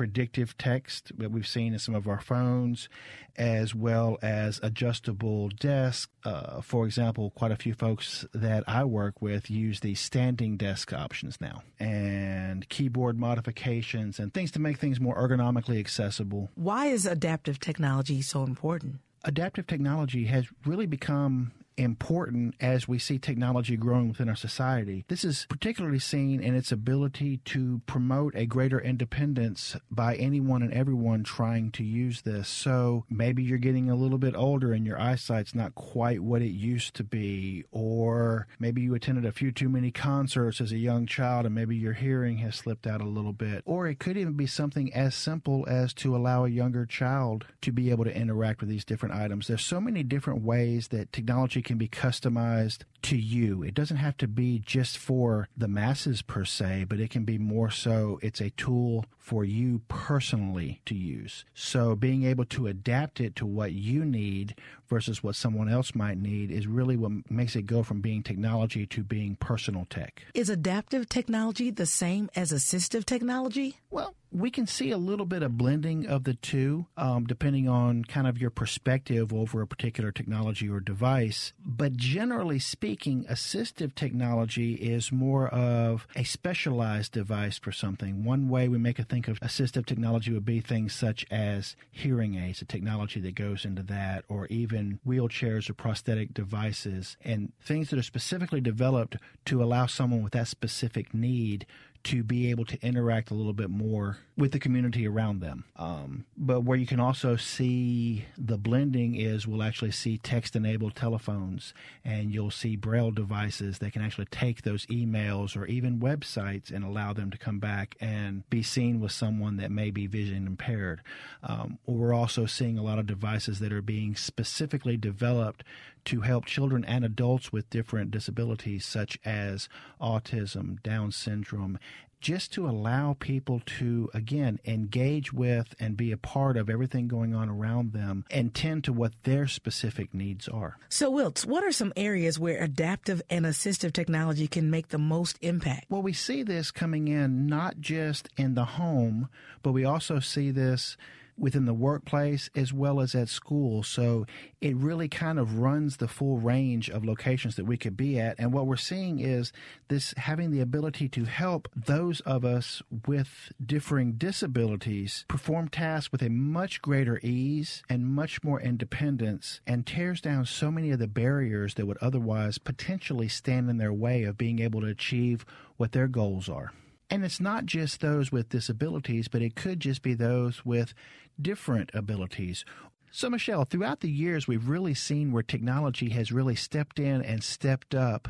predictive 0.00 0.56
text 0.56 1.12
that 1.18 1.30
we've 1.30 1.46
seen 1.46 1.74
in 1.74 1.78
some 1.78 1.94
of 1.94 2.08
our 2.08 2.22
phones, 2.22 2.88
as 3.36 3.74
well 3.74 4.16
as 4.22 4.58
adjustable 4.62 5.50
desk. 5.50 6.08
Uh, 6.24 6.62
for 6.62 6.86
example, 6.86 7.28
quite 7.32 7.52
a 7.52 7.56
few 7.56 7.74
folks 7.74 8.24
that 8.32 8.64
I 8.66 8.84
work 8.84 9.20
with 9.20 9.50
use 9.50 9.80
the 9.80 9.94
standing 9.94 10.56
desk 10.56 10.94
options 10.94 11.38
now, 11.38 11.64
and 11.78 12.66
keyboard 12.70 13.18
modifications 13.18 14.18
and 14.18 14.32
things 14.32 14.50
to 14.52 14.58
make 14.58 14.78
things 14.78 14.98
more 14.98 15.16
ergonomically 15.18 15.78
accessible. 15.78 16.48
Why 16.54 16.86
is 16.86 17.04
adaptive 17.04 17.60
technology 17.60 18.22
so 18.22 18.44
important? 18.44 19.00
Adaptive 19.24 19.66
technology 19.66 20.24
has 20.24 20.46
really 20.64 20.86
become 20.86 21.52
important 21.80 22.54
as 22.60 22.86
we 22.86 22.98
see 22.98 23.18
technology 23.18 23.76
growing 23.76 24.08
within 24.08 24.28
our 24.28 24.36
society. 24.36 25.04
This 25.08 25.24
is 25.24 25.46
particularly 25.48 25.98
seen 25.98 26.42
in 26.42 26.54
its 26.54 26.70
ability 26.70 27.38
to 27.46 27.80
promote 27.86 28.34
a 28.36 28.46
greater 28.46 28.80
independence 28.80 29.76
by 29.90 30.16
anyone 30.16 30.62
and 30.62 30.72
everyone 30.72 31.24
trying 31.24 31.70
to 31.72 31.84
use 31.84 32.22
this. 32.22 32.48
So 32.48 33.04
maybe 33.08 33.42
you're 33.42 33.58
getting 33.58 33.90
a 33.90 33.96
little 33.96 34.18
bit 34.18 34.36
older 34.36 34.72
and 34.72 34.86
your 34.86 35.00
eyesight's 35.00 35.54
not 35.54 35.74
quite 35.74 36.20
what 36.22 36.42
it 36.42 36.50
used 36.50 36.94
to 36.96 37.04
be, 37.04 37.64
or 37.70 38.46
maybe 38.58 38.82
you 38.82 38.94
attended 38.94 39.24
a 39.24 39.32
few 39.32 39.52
too 39.52 39.68
many 39.68 39.90
concerts 39.90 40.60
as 40.60 40.72
a 40.72 40.78
young 40.78 41.06
child 41.06 41.46
and 41.46 41.54
maybe 41.54 41.76
your 41.76 41.94
hearing 41.94 42.38
has 42.38 42.56
slipped 42.56 42.86
out 42.86 43.00
a 43.00 43.04
little 43.04 43.32
bit. 43.32 43.62
Or 43.64 43.86
it 43.86 43.98
could 43.98 44.16
even 44.16 44.34
be 44.34 44.46
something 44.46 44.92
as 44.92 45.14
simple 45.14 45.64
as 45.68 45.94
to 45.94 46.14
allow 46.14 46.44
a 46.44 46.50
younger 46.50 46.86
child 46.86 47.46
to 47.62 47.72
be 47.72 47.90
able 47.90 48.04
to 48.04 48.16
interact 48.16 48.60
with 48.60 48.68
these 48.68 48.84
different 48.84 49.14
items. 49.14 49.46
There's 49.46 49.64
so 49.64 49.80
many 49.80 50.02
different 50.02 50.42
ways 50.42 50.88
that 50.88 51.12
technology 51.12 51.62
can 51.70 51.78
be 51.78 51.86
customized 51.86 52.78
to 53.00 53.16
you. 53.16 53.62
It 53.62 53.74
doesn't 53.74 53.98
have 53.98 54.16
to 54.16 54.26
be 54.26 54.58
just 54.58 54.98
for 54.98 55.48
the 55.56 55.68
masses 55.68 56.20
per 56.20 56.44
se, 56.44 56.86
but 56.88 56.98
it 56.98 57.10
can 57.10 57.22
be 57.22 57.38
more 57.38 57.70
so 57.70 58.18
it's 58.22 58.40
a 58.40 58.50
tool 58.50 59.04
for 59.16 59.44
you 59.44 59.80
personally 59.86 60.80
to 60.86 60.96
use. 60.96 61.44
So 61.54 61.94
being 61.94 62.24
able 62.24 62.44
to 62.46 62.66
adapt 62.66 63.20
it 63.20 63.36
to 63.36 63.46
what 63.46 63.70
you 63.70 64.04
need 64.04 64.56
versus 64.88 65.22
what 65.22 65.36
someone 65.36 65.68
else 65.68 65.94
might 65.94 66.18
need 66.18 66.50
is 66.50 66.66
really 66.66 66.96
what 66.96 67.30
makes 67.30 67.54
it 67.54 67.66
go 67.66 67.84
from 67.84 68.00
being 68.00 68.24
technology 68.24 68.84
to 68.86 69.04
being 69.04 69.36
personal 69.36 69.86
tech. 69.88 70.24
Is 70.34 70.50
adaptive 70.50 71.08
technology 71.08 71.70
the 71.70 71.86
same 71.86 72.30
as 72.34 72.50
assistive 72.50 73.04
technology? 73.04 73.76
Well, 73.90 74.16
we 74.32 74.50
can 74.50 74.66
see 74.66 74.90
a 74.90 74.98
little 74.98 75.26
bit 75.26 75.42
of 75.42 75.58
blending 75.58 76.06
of 76.06 76.24
the 76.24 76.34
two, 76.34 76.86
um, 76.96 77.24
depending 77.24 77.68
on 77.68 78.04
kind 78.04 78.26
of 78.26 78.38
your 78.38 78.50
perspective 78.50 79.32
over 79.32 79.60
a 79.60 79.66
particular 79.66 80.12
technology 80.12 80.68
or 80.68 80.80
device. 80.80 81.52
But 81.64 81.96
generally 81.96 82.58
speaking, 82.58 83.24
assistive 83.24 83.94
technology 83.94 84.74
is 84.74 85.10
more 85.10 85.48
of 85.48 86.06
a 86.14 86.24
specialized 86.24 87.12
device 87.12 87.58
for 87.58 87.72
something. 87.72 88.24
One 88.24 88.48
way 88.48 88.68
we 88.68 88.78
make 88.78 88.98
a 88.98 89.04
think 89.04 89.26
of 89.26 89.40
assistive 89.40 89.86
technology 89.86 90.32
would 90.32 90.44
be 90.44 90.60
things 90.60 90.94
such 90.94 91.26
as 91.30 91.74
hearing 91.90 92.36
aids, 92.36 92.62
a 92.62 92.64
technology 92.64 93.20
that 93.20 93.34
goes 93.34 93.64
into 93.64 93.82
that, 93.84 94.24
or 94.28 94.46
even 94.46 95.00
wheelchairs 95.06 95.68
or 95.68 95.74
prosthetic 95.74 96.32
devices, 96.32 97.16
and 97.24 97.52
things 97.60 97.90
that 97.90 97.98
are 97.98 98.02
specifically 98.02 98.60
developed 98.60 99.16
to 99.46 99.62
allow 99.62 99.86
someone 99.86 100.22
with 100.22 100.32
that 100.32 100.46
specific 100.46 101.12
need 101.12 101.66
to 102.02 102.22
be 102.22 102.50
able 102.50 102.64
to 102.64 102.78
interact 102.82 103.30
a 103.30 103.34
little 103.34 103.52
bit 103.52 103.68
more 103.68 104.18
with 104.36 104.52
the 104.52 104.58
community 104.58 105.06
around 105.06 105.40
them. 105.40 105.64
Um, 105.76 106.24
but 106.36 106.62
where 106.62 106.78
you 106.78 106.86
can 106.86 106.98
also 106.98 107.36
see 107.36 108.24
the 108.38 108.56
blending 108.56 109.14
is 109.14 109.46
we'll 109.46 109.62
actually 109.62 109.90
see 109.90 110.16
text 110.16 110.56
enabled 110.56 110.96
telephones 110.96 111.74
and 112.02 112.32
you'll 112.32 112.50
see 112.50 112.74
braille 112.74 113.10
devices 113.10 113.78
that 113.78 113.92
can 113.92 114.00
actually 114.02 114.26
take 114.26 114.62
those 114.62 114.86
emails 114.86 115.56
or 115.56 115.66
even 115.66 116.00
websites 116.00 116.70
and 116.70 116.84
allow 116.84 117.12
them 117.12 117.30
to 117.30 117.38
come 117.38 117.58
back 117.58 117.96
and 118.00 118.48
be 118.48 118.62
seen 118.62 118.98
with 118.98 119.12
someone 119.12 119.58
that 119.58 119.70
may 119.70 119.90
be 119.90 120.06
vision 120.06 120.46
impaired. 120.46 121.02
Um, 121.42 121.78
we're 121.86 122.14
also 122.14 122.46
seeing 122.46 122.78
a 122.78 122.82
lot 122.82 122.98
of 122.98 123.06
devices 123.06 123.58
that 123.58 123.72
are 123.72 123.82
being 123.82 124.16
specifically 124.16 124.96
developed 124.96 125.64
to 126.06 126.20
help 126.20 126.46
children 126.46 126.84
and 126.84 127.04
adults 127.04 127.52
with 127.52 127.70
different 127.70 128.10
disabilities 128.10 128.84
such 128.84 129.18
as 129.24 129.68
autism, 130.00 130.82
Down 130.82 131.12
syndrome, 131.12 131.78
just 132.20 132.52
to 132.52 132.68
allow 132.68 133.16
people 133.18 133.62
to, 133.64 134.10
again, 134.12 134.60
engage 134.64 135.32
with 135.32 135.74
and 135.80 135.96
be 135.96 136.12
a 136.12 136.16
part 136.16 136.56
of 136.56 136.68
everything 136.68 137.08
going 137.08 137.34
on 137.34 137.48
around 137.48 137.92
them 137.92 138.24
and 138.30 138.54
tend 138.54 138.84
to 138.84 138.92
what 138.92 139.12
their 139.22 139.46
specific 139.46 140.12
needs 140.12 140.46
are. 140.46 140.76
So, 140.88 141.10
Wiltz, 141.10 141.46
what 141.46 141.64
are 141.64 141.72
some 141.72 141.92
areas 141.96 142.38
where 142.38 142.62
adaptive 142.62 143.22
and 143.30 143.46
assistive 143.46 143.92
technology 143.92 144.46
can 144.46 144.70
make 144.70 144.88
the 144.88 144.98
most 144.98 145.38
impact? 145.40 145.86
Well, 145.88 146.02
we 146.02 146.12
see 146.12 146.42
this 146.42 146.70
coming 146.70 147.08
in 147.08 147.46
not 147.46 147.80
just 147.80 148.28
in 148.36 148.54
the 148.54 148.66
home, 148.66 149.28
but 149.62 149.72
we 149.72 149.84
also 149.84 150.20
see 150.20 150.50
this 150.50 150.96
within 151.40 151.64
the 151.64 151.74
workplace 151.74 152.50
as 152.54 152.72
well 152.72 153.00
as 153.00 153.14
at 153.14 153.28
school. 153.28 153.82
So 153.82 154.26
it 154.60 154.76
really 154.76 155.08
kind 155.08 155.38
of 155.38 155.58
runs 155.58 155.96
the 155.96 156.06
full 156.06 156.38
range 156.38 156.90
of 156.90 157.04
locations 157.04 157.56
that 157.56 157.64
we 157.64 157.76
could 157.76 157.96
be 157.96 158.20
at. 158.20 158.38
And 158.38 158.52
what 158.52 158.66
we're 158.66 158.76
seeing 158.76 159.18
is 159.18 159.52
this 159.88 160.14
having 160.16 160.50
the 160.50 160.60
ability 160.60 161.08
to 161.08 161.24
help 161.24 161.68
those 161.74 162.20
of 162.20 162.44
us 162.44 162.82
with 163.06 163.52
differing 163.64 164.12
disabilities 164.12 165.24
perform 165.28 165.68
tasks 165.68 166.12
with 166.12 166.22
a 166.22 166.28
much 166.28 166.82
greater 166.82 167.18
ease 167.22 167.82
and 167.88 168.06
much 168.06 168.44
more 168.44 168.60
independence 168.60 169.60
and 169.66 169.86
tears 169.86 170.20
down 170.20 170.44
so 170.44 170.70
many 170.70 170.90
of 170.90 170.98
the 170.98 171.08
barriers 171.08 171.74
that 171.74 171.86
would 171.86 171.98
otherwise 172.02 172.58
potentially 172.58 173.28
stand 173.28 173.70
in 173.70 173.78
their 173.78 173.92
way 173.92 174.24
of 174.24 174.36
being 174.36 174.58
able 174.58 174.82
to 174.82 174.86
achieve 174.86 175.46
what 175.76 175.92
their 175.92 176.08
goals 176.08 176.48
are. 176.48 176.72
And 177.10 177.24
it's 177.24 177.40
not 177.40 177.66
just 177.66 178.00
those 178.00 178.30
with 178.30 178.50
disabilities, 178.50 179.26
but 179.26 179.42
it 179.42 179.56
could 179.56 179.80
just 179.80 180.00
be 180.00 180.14
those 180.14 180.64
with 180.64 180.94
different 181.42 181.90
abilities. 181.94 182.64
So, 183.12 183.28
Michelle, 183.28 183.64
throughout 183.64 184.00
the 184.00 184.10
years, 184.10 184.46
we've 184.46 184.68
really 184.68 184.94
seen 184.94 185.32
where 185.32 185.42
technology 185.42 186.10
has 186.10 186.30
really 186.30 186.54
stepped 186.54 187.00
in 187.00 187.22
and 187.22 187.42
stepped 187.42 187.94
up 187.94 188.28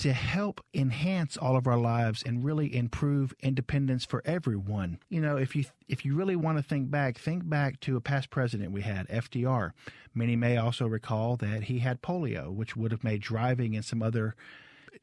to 0.00 0.14
help 0.14 0.64
enhance 0.72 1.36
all 1.36 1.56
of 1.56 1.66
our 1.66 1.76
lives 1.76 2.22
and 2.22 2.42
really 2.42 2.74
improve 2.74 3.34
independence 3.40 4.06
for 4.06 4.22
everyone. 4.24 4.98
You 5.10 5.20
know, 5.20 5.36
if 5.36 5.54
you 5.54 5.66
if 5.88 6.06
you 6.06 6.14
really 6.14 6.36
want 6.36 6.56
to 6.56 6.62
think 6.62 6.90
back, 6.90 7.18
think 7.18 7.46
back 7.50 7.80
to 7.80 7.96
a 7.96 8.00
past 8.00 8.30
president 8.30 8.72
we 8.72 8.80
had, 8.80 9.08
FDR. 9.08 9.72
Many 10.14 10.36
may 10.36 10.56
also 10.56 10.86
recall 10.86 11.36
that 11.36 11.64
he 11.64 11.80
had 11.80 12.00
polio, 12.00 12.50
which 12.50 12.76
would 12.76 12.92
have 12.92 13.04
made 13.04 13.20
driving 13.20 13.76
and 13.76 13.84
some 13.84 14.02
other 14.02 14.34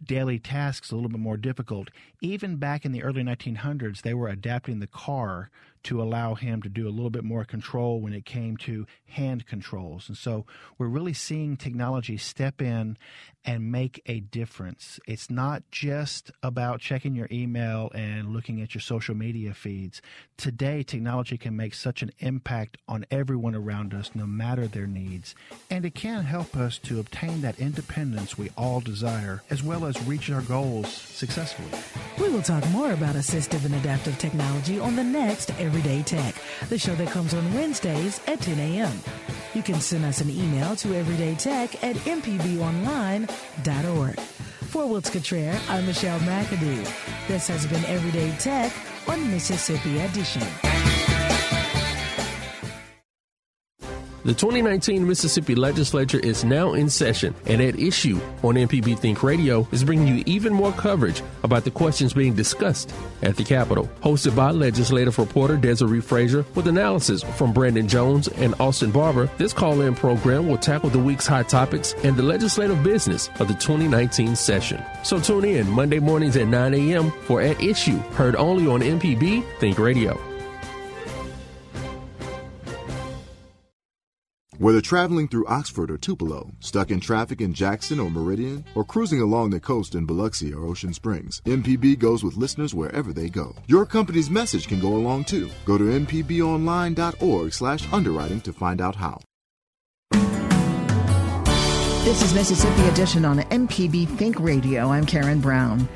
daily 0.04 0.40
tasks 0.40 0.92
a 0.92 0.96
little 0.96 1.10
bit 1.10 1.20
more 1.20 1.38
difficult. 1.38 1.90
Even 2.20 2.56
back 2.56 2.84
in 2.84 2.92
the 2.92 3.04
early 3.04 3.24
1900s, 3.24 4.02
they 4.02 4.14
were 4.14 4.28
adapting 4.30 4.80
the 4.80 4.88
car 4.88 5.52
to 5.84 6.02
allow 6.02 6.36
him 6.36 6.62
to 6.62 6.70
do 6.70 6.88
a 6.88 6.92
little 6.92 7.10
bit 7.10 7.24
more 7.24 7.46
control 7.46 8.02
when 8.02 8.14
it 8.14 8.26
came 8.26 8.58
to 8.58 8.86
hand 9.06 9.46
controls. 9.46 10.08
And 10.08 10.18
so 10.18 10.46
we're 10.78 10.88
really 10.88 11.14
seeing 11.14 11.58
technology 11.58 12.18
step 12.18 12.62
in 12.62 12.98
and 13.48 13.72
make 13.72 14.02
a 14.08 14.20
difference. 14.20 15.00
It's 15.08 15.30
not 15.30 15.64
just 15.72 16.32
about 16.44 16.82
checking 16.82 17.16
your 17.16 17.30
email 17.32 17.90
and 17.96 18.34
looking 18.34 18.62
at 18.62 18.76
your 18.76 18.82
social 18.82 19.16
media 19.16 19.54
feeds. 19.54 20.02
Today, 20.36 20.84
technology 20.84 21.38
can 21.38 21.56
make 21.56 21.74
such 21.74 22.02
an 22.02 22.12
impact 22.20 22.78
on 22.90 23.06
everyone 23.10 23.56
around 23.56 23.94
us, 23.94 24.12
no 24.14 24.26
matter 24.26 24.68
their 24.68 24.86
needs. 24.86 25.34
And 25.70 25.86
it 25.86 25.96
can 25.96 26.26
help 26.26 26.58
us 26.58 26.78
to 26.80 27.00
obtain 27.00 27.42
that 27.42 27.58
independence 27.58 28.38
we 28.38 28.50
all 28.58 28.82
desire, 28.82 29.44
as 29.50 29.64
well 29.64 29.86
as 29.86 30.02
reach 30.04 30.30
our 30.30 30.42
goals 30.42 30.92
successfully. 30.92 31.70
We 32.20 32.30
will 32.30 32.42
talk 32.42 32.68
more 32.72 32.92
about 32.92 33.16
assistive 33.16 33.64
and 33.64 33.76
adaptive 33.76 34.18
technology 34.18 34.78
on 34.78 34.98
the 34.98 35.04
next 35.06 35.52
Everyday 35.68 36.02
Tech, 36.02 36.34
the 36.70 36.80
show 36.80 36.96
that 36.96 37.10
comes 37.10 37.34
on 37.34 37.54
Wednesdays 37.54 38.22
at 38.26 38.40
10 38.40 38.58
a.m. 38.58 39.02
You 39.54 39.62
can 39.62 39.82
send 39.82 40.06
us 40.06 40.22
an 40.22 40.30
email 40.30 40.78
to 40.78 40.88
everydaytech 40.88 41.84
at 41.84 41.98
mpbonline.org. 41.98 43.28
For 44.20 44.84
Wiltz 44.84 45.12
Cottrell, 45.12 45.60
I'm 45.68 45.86
Michelle 45.86 46.20
McAdoo. 46.20 47.28
This 47.28 47.50
has 47.50 47.68
been 47.68 47.84
Everyday 47.84 48.32
Tech 48.38 48.72
on 49.10 49.30
Mississippi 49.30 50.00
Edition. 50.00 50.67
The 54.28 54.34
2019 54.34 55.08
Mississippi 55.08 55.56
Legislature 55.56 56.20
is 56.20 56.44
now 56.44 56.74
in 56.74 56.90
session, 56.90 57.34
and 57.46 57.62
at 57.62 57.80
issue 57.80 58.20
on 58.44 58.56
MPB 58.56 59.00
Think 59.00 59.24
Radio 59.24 59.66
is 59.72 59.86
bringing 59.86 60.18
you 60.18 60.24
even 60.26 60.52
more 60.52 60.74
coverage 60.74 61.24
about 61.44 61.64
the 61.64 61.72
questions 61.72 62.14
being 62.14 62.34
discussed 62.34 62.94
at 63.22 63.38
the 63.38 63.46
Capitol. 63.46 63.90
Hosted 64.04 64.36
by 64.36 64.52
legislative 64.52 65.18
reporter 65.18 65.56
Desare 65.56 66.04
Frazier 66.04 66.44
with 66.56 66.68
analysis 66.68 67.24
from 67.24 67.54
Brandon 67.54 67.88
Jones 67.88 68.28
and 68.28 68.54
Austin 68.60 68.92
Barber, 68.92 69.30
this 69.38 69.54
call 69.54 69.80
in 69.80 69.96
program 69.96 70.50
will 70.50 70.58
tackle 70.58 70.90
the 70.90 71.00
week's 71.00 71.26
hot 71.26 71.48
topics 71.48 71.94
and 72.04 72.18
the 72.18 72.24
legislative 72.24 72.84
business 72.84 73.30
of 73.40 73.48
the 73.48 73.54
2019 73.54 74.36
session. 74.36 74.84
So 75.04 75.22
tune 75.22 75.46
in 75.46 75.70
Monday 75.70 76.00
mornings 76.00 76.36
at 76.36 76.48
9 76.48 76.74
a.m. 76.74 77.12
for 77.12 77.42
At 77.42 77.64
Issue, 77.64 78.00
heard 78.12 78.36
only 78.36 78.68
on 78.68 78.82
MPB 78.82 79.46
Think 79.60 79.80
Radio. 79.80 80.27
Whether 84.60 84.82
traveling 84.82 85.28
through 85.28 85.46
Oxford 85.46 85.92
or 85.92 86.00
Tupelo, 86.00 86.50
stuck 86.62 86.90
in 86.90 87.00
traffic 87.00 87.42
in 87.42 87.54
Jackson 87.54 88.00
or 88.00 88.10
Meridian, 88.10 88.66
or 88.74 88.84
cruising 88.84 89.22
along 89.22 89.52
the 89.52 89.60
coast 89.60 89.94
in 89.94 90.08
Biloxi 90.08 90.52
or 90.52 90.66
Ocean 90.66 90.96
Springs, 90.96 91.44
MPB 91.46 92.00
goes 92.00 92.24
with 92.24 92.38
listeners 92.38 92.74
wherever 92.74 93.14
they 93.14 93.30
go. 93.30 93.54
Your 93.68 93.86
company's 93.86 94.32
message 94.32 94.68
can 94.68 94.80
go 94.80 94.96
along 94.96 95.26
too. 95.26 95.48
Go 95.64 95.78
to 95.78 95.84
mpbonline.org 95.84 97.54
slash 97.54 97.94
underwriting 97.94 98.42
to 98.42 98.52
find 98.52 98.82
out 98.82 98.96
how. 98.96 99.22
This 102.04 102.24
is 102.24 102.34
Mississippi 102.34 102.82
Edition 102.88 103.26
on 103.26 103.40
MPB 103.40 104.08
Think 104.18 104.40
Radio. 104.40 104.90
I'm 104.90 105.06
Karen 105.06 105.40
Brown. 105.40 105.88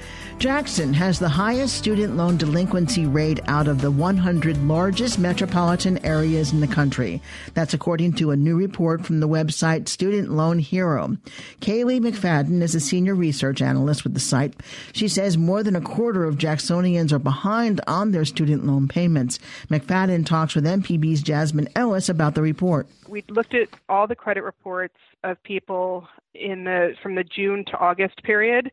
Jackson 0.42 0.92
has 0.92 1.20
the 1.20 1.30
highest 1.30 1.78
student 1.78 2.18
loan 2.18 2.36
delinquency 2.36 3.06
rate 3.06 3.40
out 3.46 3.68
of 3.68 3.80
the 3.80 3.92
100 3.92 4.58
largest 4.64 5.20
metropolitan 5.20 6.04
areas 6.04 6.52
in 6.52 6.62
the 6.62 6.68
country. 6.68 7.22
That's 7.54 7.76
according 7.76 8.14
to 8.14 8.32
a 8.32 8.36
new 8.36 8.58
report 8.58 9.06
from 9.06 9.20
the 9.20 9.28
website 9.28 9.88
Student 9.88 10.32
Loan 10.32 10.58
Hero. 10.58 11.16
Kaylee 11.60 12.00
McFadden 12.00 12.64
is 12.64 12.74
a 12.74 12.80
senior 12.80 13.14
research 13.14 13.62
analyst 13.62 14.04
with 14.04 14.16
the 14.16 14.20
site. 14.20 14.56
She 14.94 15.08
says 15.08 15.38
more 15.38 15.62
than 15.62 15.76
a 15.76 15.82
quarter 15.82 16.26
of 16.26 16.40
Jacksonians 16.40 17.12
are 17.12 17.20
behind 17.20 17.80
on 17.86 18.10
their 18.10 18.26
student 18.26 18.66
loan 18.66 18.88
payments. 18.88 19.38
McFadden 19.70 20.26
talks 20.26 20.56
with 20.56 20.66
MPB's 20.66 21.22
Jasmine 21.22 21.70
Ellis 21.76 22.10
about 22.10 22.34
the 22.34 22.42
report. 22.42 22.88
We 23.08 23.24
looked 23.30 23.54
at 23.54 23.68
all 23.88 24.08
the 24.08 24.16
credit 24.16 24.42
reports 24.42 24.98
of 25.24 25.38
people 25.44 26.08
in 26.34 26.64
the 26.64 26.96
from 27.04 27.14
the 27.14 27.24
June 27.24 27.64
to 27.66 27.78
August 27.78 28.24
period 28.24 28.72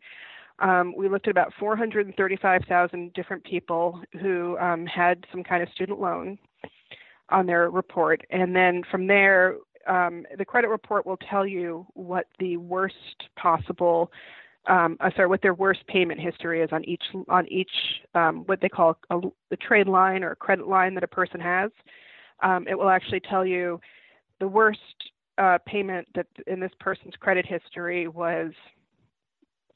um, 0.60 0.94
we 0.96 1.08
looked 1.08 1.28
at 1.28 1.30
about 1.30 1.52
435,000 1.58 3.12
different 3.12 3.44
people 3.44 4.00
who 4.20 4.58
um, 4.58 4.86
had 4.86 5.24
some 5.30 5.44
kind 5.44 5.62
of 5.62 5.68
student 5.70 6.00
loan 6.00 6.38
on 7.30 7.46
their 7.46 7.70
report. 7.70 8.22
And 8.30 8.54
then 8.56 8.82
from 8.90 9.06
there, 9.06 9.56
um, 9.86 10.24
the 10.36 10.44
credit 10.44 10.68
report 10.68 11.06
will 11.06 11.16
tell 11.16 11.46
you 11.46 11.86
what 11.94 12.26
the 12.38 12.56
worst 12.56 12.94
possible, 13.36 14.10
um, 14.66 14.96
uh, 15.00 15.10
sorry, 15.14 15.28
what 15.28 15.42
their 15.42 15.54
worst 15.54 15.86
payment 15.86 16.20
history 16.20 16.60
is 16.60 16.70
on 16.72 16.84
each 16.84 17.02
on 17.28 17.46
each 17.48 17.70
um, 18.14 18.44
what 18.46 18.60
they 18.60 18.68
call 18.68 18.98
a, 19.10 19.20
the 19.50 19.56
trade 19.56 19.88
line 19.88 20.22
or 20.22 20.34
credit 20.34 20.68
line 20.68 20.94
that 20.94 21.04
a 21.04 21.08
person 21.08 21.40
has. 21.40 21.70
Um, 22.42 22.66
it 22.68 22.76
will 22.76 22.90
actually 22.90 23.20
tell 23.20 23.46
you 23.46 23.80
the 24.40 24.48
worst 24.48 24.80
uh, 25.38 25.58
payment 25.66 26.06
that 26.14 26.26
in 26.46 26.60
this 26.60 26.72
person's 26.80 27.14
credit 27.18 27.46
history 27.46 28.08
was 28.08 28.52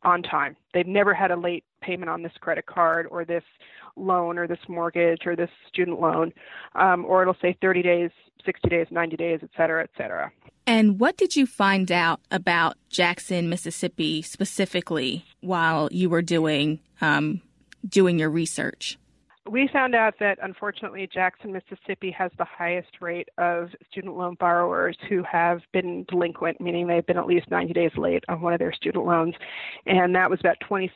on 0.05 0.23
time. 0.23 0.57
They've 0.75 0.87
never 0.87 1.15
had 1.15 1.31
a 1.31 1.37
late 1.37 1.65
payment 1.81 2.11
on 2.11 2.23
this 2.23 2.33
credit 2.41 2.67
card 2.67 3.07
or 3.11 3.25
this 3.25 3.45
loan 3.97 4.39
or 4.39 4.47
this 4.47 4.59
mortgage 4.69 5.27
or 5.27 5.37
this 5.37 5.51
student 5.69 6.01
loan, 6.01 6.33
um, 6.75 7.05
or 7.05 7.23
it'll 7.23 7.37
say 7.41 7.57
30 7.61 7.83
days, 7.83 8.11
60 8.45 8.69
days, 8.69 8.87
90 8.91 9.17
days, 9.17 9.41
et 9.43 9.51
cetera, 9.57 9.83
et 9.83 9.91
cetera. 9.97 10.33
And 10.67 11.01
what 11.01 11.17
did 11.17 11.37
you 11.37 11.47
find 11.47 11.91
out 11.91 12.21
about 12.31 12.77
Jackson, 12.89 13.49
Mississippi 13.49 14.23
specifically 14.23 15.25
while 15.41 15.89
you 15.91 16.09
were 16.09 16.23
doing 16.23 16.81
um, 17.01 17.41
doing 17.87 18.19
your 18.19 18.31
research? 18.31 18.99
We 19.51 19.69
found 19.73 19.97
out 19.97 20.15
that 20.21 20.39
unfortunately 20.41 21.09
Jackson, 21.13 21.53
Mississippi 21.53 22.13
has 22.13 22.31
the 22.39 22.45
highest 22.45 23.01
rate 23.01 23.29
of 23.39 23.71
student 23.91 24.17
loan 24.17 24.37
borrowers 24.39 24.97
who 25.09 25.25
have 25.25 25.61
been 25.73 26.05
delinquent, 26.09 26.61
meaning 26.61 26.87
they've 26.87 27.07
been 27.07 27.19
at 27.19 27.27
least 27.27 27.51
90 27.51 27.73
days 27.73 27.91
late 27.97 28.23
on 28.29 28.41
one 28.41 28.53
of 28.53 28.61
their 28.61 28.73
student 28.73 29.05
loans, 29.05 29.35
and 29.87 30.15
that 30.15 30.31
was 30.31 30.39
about 30.39 30.59
26%. 30.71 30.89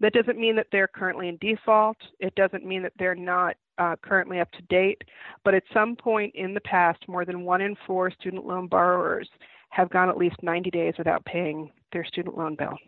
That 0.00 0.12
doesn't 0.14 0.38
mean 0.38 0.56
that 0.56 0.68
they're 0.72 0.88
currently 0.88 1.28
in 1.28 1.36
default. 1.36 1.98
It 2.18 2.34
doesn't 2.34 2.64
mean 2.64 2.82
that 2.82 2.94
they're 2.98 3.14
not 3.14 3.56
uh, 3.76 3.96
currently 4.02 4.40
up 4.40 4.50
to 4.52 4.62
date, 4.62 5.02
but 5.44 5.54
at 5.54 5.64
some 5.72 5.96
point 5.96 6.34
in 6.34 6.54
the 6.54 6.60
past, 6.60 7.06
more 7.08 7.26
than 7.26 7.44
one 7.44 7.60
in 7.60 7.76
four 7.86 8.10
student 8.10 8.46
loan 8.46 8.68
borrowers 8.68 9.28
have 9.68 9.90
gone 9.90 10.08
at 10.08 10.16
least 10.16 10.36
90 10.42 10.70
days 10.70 10.94
without 10.96 11.24
paying 11.26 11.70
their 11.92 12.04
student 12.06 12.38
loan 12.38 12.54
bill. 12.54 12.78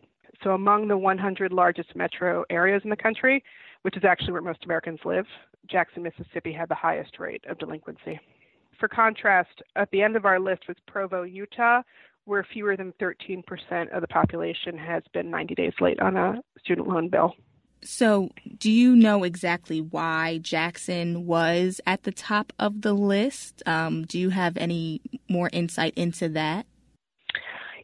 So, 0.42 0.50
among 0.50 0.88
the 0.88 0.98
100 0.98 1.52
largest 1.52 1.96
metro 1.96 2.44
areas 2.50 2.82
in 2.84 2.90
the 2.90 2.96
country, 2.96 3.42
which 3.86 3.96
is 3.96 4.02
actually 4.02 4.32
where 4.32 4.42
most 4.42 4.64
Americans 4.64 4.98
live, 5.04 5.26
Jackson, 5.70 6.02
Mississippi 6.02 6.52
had 6.52 6.68
the 6.68 6.74
highest 6.74 7.20
rate 7.20 7.44
of 7.48 7.56
delinquency. 7.56 8.18
For 8.80 8.88
contrast, 8.88 9.62
at 9.76 9.88
the 9.92 10.02
end 10.02 10.16
of 10.16 10.24
our 10.24 10.40
list 10.40 10.62
was 10.66 10.76
Provo, 10.88 11.22
Utah, 11.22 11.82
where 12.24 12.44
fewer 12.52 12.76
than 12.76 12.92
13% 13.00 13.44
of 13.94 14.00
the 14.00 14.08
population 14.08 14.76
has 14.76 15.04
been 15.14 15.30
90 15.30 15.54
days 15.54 15.72
late 15.80 16.00
on 16.00 16.16
a 16.16 16.42
student 16.58 16.88
loan 16.88 17.08
bill. 17.08 17.34
So, 17.80 18.30
do 18.58 18.72
you 18.72 18.96
know 18.96 19.22
exactly 19.22 19.80
why 19.80 20.38
Jackson 20.38 21.24
was 21.24 21.80
at 21.86 22.02
the 22.02 22.10
top 22.10 22.52
of 22.58 22.82
the 22.82 22.92
list? 22.92 23.62
Um, 23.66 24.02
do 24.04 24.18
you 24.18 24.30
have 24.30 24.56
any 24.56 25.00
more 25.28 25.48
insight 25.52 25.94
into 25.94 26.28
that? 26.30 26.66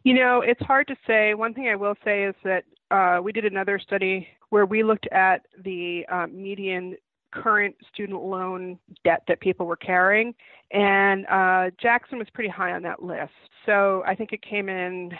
You 0.02 0.14
know, 0.14 0.42
it's 0.44 0.62
hard 0.62 0.88
to 0.88 0.96
say. 1.06 1.34
One 1.34 1.54
thing 1.54 1.68
I 1.68 1.76
will 1.76 1.94
say 2.04 2.24
is 2.24 2.34
that 2.42 2.64
uh, 2.90 3.22
we 3.22 3.30
did 3.30 3.44
another 3.44 3.78
study 3.78 4.26
where 4.52 4.66
we 4.66 4.82
looked 4.82 5.06
at 5.12 5.46
the 5.64 6.04
um, 6.12 6.30
median 6.30 6.94
current 7.30 7.74
student 7.90 8.22
loan 8.22 8.78
debt 9.02 9.22
that 9.26 9.40
people 9.40 9.64
were 9.64 9.76
carrying, 9.76 10.34
and 10.72 11.24
uh, 11.28 11.70
Jackson 11.80 12.18
was 12.18 12.28
pretty 12.34 12.50
high 12.50 12.72
on 12.72 12.82
that 12.82 13.02
list. 13.02 13.32
So 13.64 14.02
I 14.06 14.14
think 14.14 14.34
it 14.34 14.42
came 14.42 14.68
in, 14.68 15.12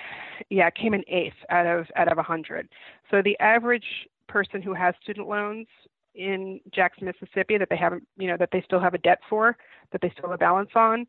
yeah, 0.50 0.66
it 0.66 0.74
came 0.74 0.92
in 0.92 1.02
eighth 1.08 1.32
out 1.48 1.64
of 1.64 1.86
out 1.96 2.12
of 2.12 2.18
100. 2.18 2.68
So 3.10 3.22
the 3.22 3.38
average 3.40 4.06
person 4.28 4.60
who 4.60 4.74
has 4.74 4.94
student 5.02 5.26
loans 5.26 5.66
in 6.14 6.60
Jackson, 6.70 7.06
Mississippi, 7.06 7.56
that 7.56 7.70
they 7.70 7.76
haven't, 7.76 8.06
you 8.18 8.28
know, 8.28 8.36
that 8.36 8.50
they 8.52 8.60
still 8.60 8.80
have 8.80 8.92
a 8.92 8.98
debt 8.98 9.20
for, 9.30 9.56
that 9.92 10.02
they 10.02 10.10
still 10.10 10.28
have 10.28 10.34
a 10.34 10.38
balance 10.38 10.72
on, 10.74 11.06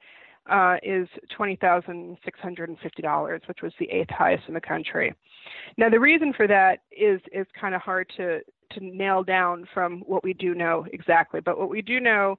uh, 0.49 0.77
is 0.83 1.07
$20,650, 1.37 3.47
which 3.47 3.61
was 3.61 3.73
the 3.79 3.89
eighth 3.89 4.09
highest 4.09 4.43
in 4.47 4.53
the 4.53 4.61
country. 4.61 5.13
Now, 5.77 5.89
the 5.89 5.99
reason 5.99 6.33
for 6.33 6.47
that 6.47 6.79
is 6.91 7.21
is 7.31 7.47
kind 7.59 7.75
of 7.75 7.81
hard 7.81 8.11
to 8.17 8.41
to 8.71 8.79
nail 8.79 9.23
down 9.23 9.67
from 9.73 9.99
what 10.01 10.23
we 10.23 10.33
do 10.33 10.55
know 10.55 10.85
exactly, 10.91 11.39
but 11.39 11.59
what 11.59 11.69
we 11.69 11.81
do 11.81 11.99
know 11.99 12.37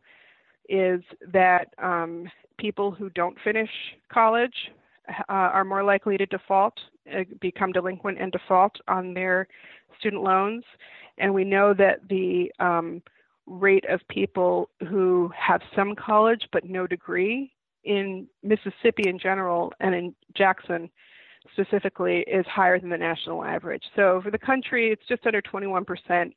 is 0.68 1.00
that 1.32 1.68
um, 1.82 2.28
people 2.58 2.90
who 2.90 3.08
don't 3.10 3.36
finish 3.44 3.70
college 4.12 4.54
uh, 5.08 5.22
are 5.28 5.64
more 5.64 5.84
likely 5.84 6.16
to 6.16 6.26
default, 6.26 6.74
uh, 7.14 7.22
become 7.40 7.72
delinquent 7.72 8.20
and 8.20 8.32
default 8.32 8.76
on 8.88 9.14
their 9.14 9.46
student 9.98 10.22
loans, 10.22 10.64
and 11.18 11.32
we 11.32 11.44
know 11.44 11.72
that 11.72 12.00
the 12.08 12.50
um, 12.58 13.00
rate 13.46 13.84
of 13.88 14.00
people 14.08 14.68
who 14.88 15.30
have 15.38 15.60
some 15.76 15.94
college 15.94 16.48
but 16.52 16.64
no 16.64 16.86
degree 16.86 17.52
in 17.84 18.26
Mississippi 18.42 19.08
in 19.08 19.18
general 19.18 19.72
and 19.80 19.94
in 19.94 20.14
Jackson 20.36 20.90
specifically 21.52 22.20
is 22.20 22.46
higher 22.46 22.80
than 22.80 22.90
the 22.90 22.96
national 22.96 23.44
average. 23.44 23.82
So 23.94 24.20
for 24.22 24.30
the 24.30 24.38
country, 24.38 24.90
it's 24.90 25.06
just 25.08 25.26
under 25.26 25.42
21% 25.42 26.32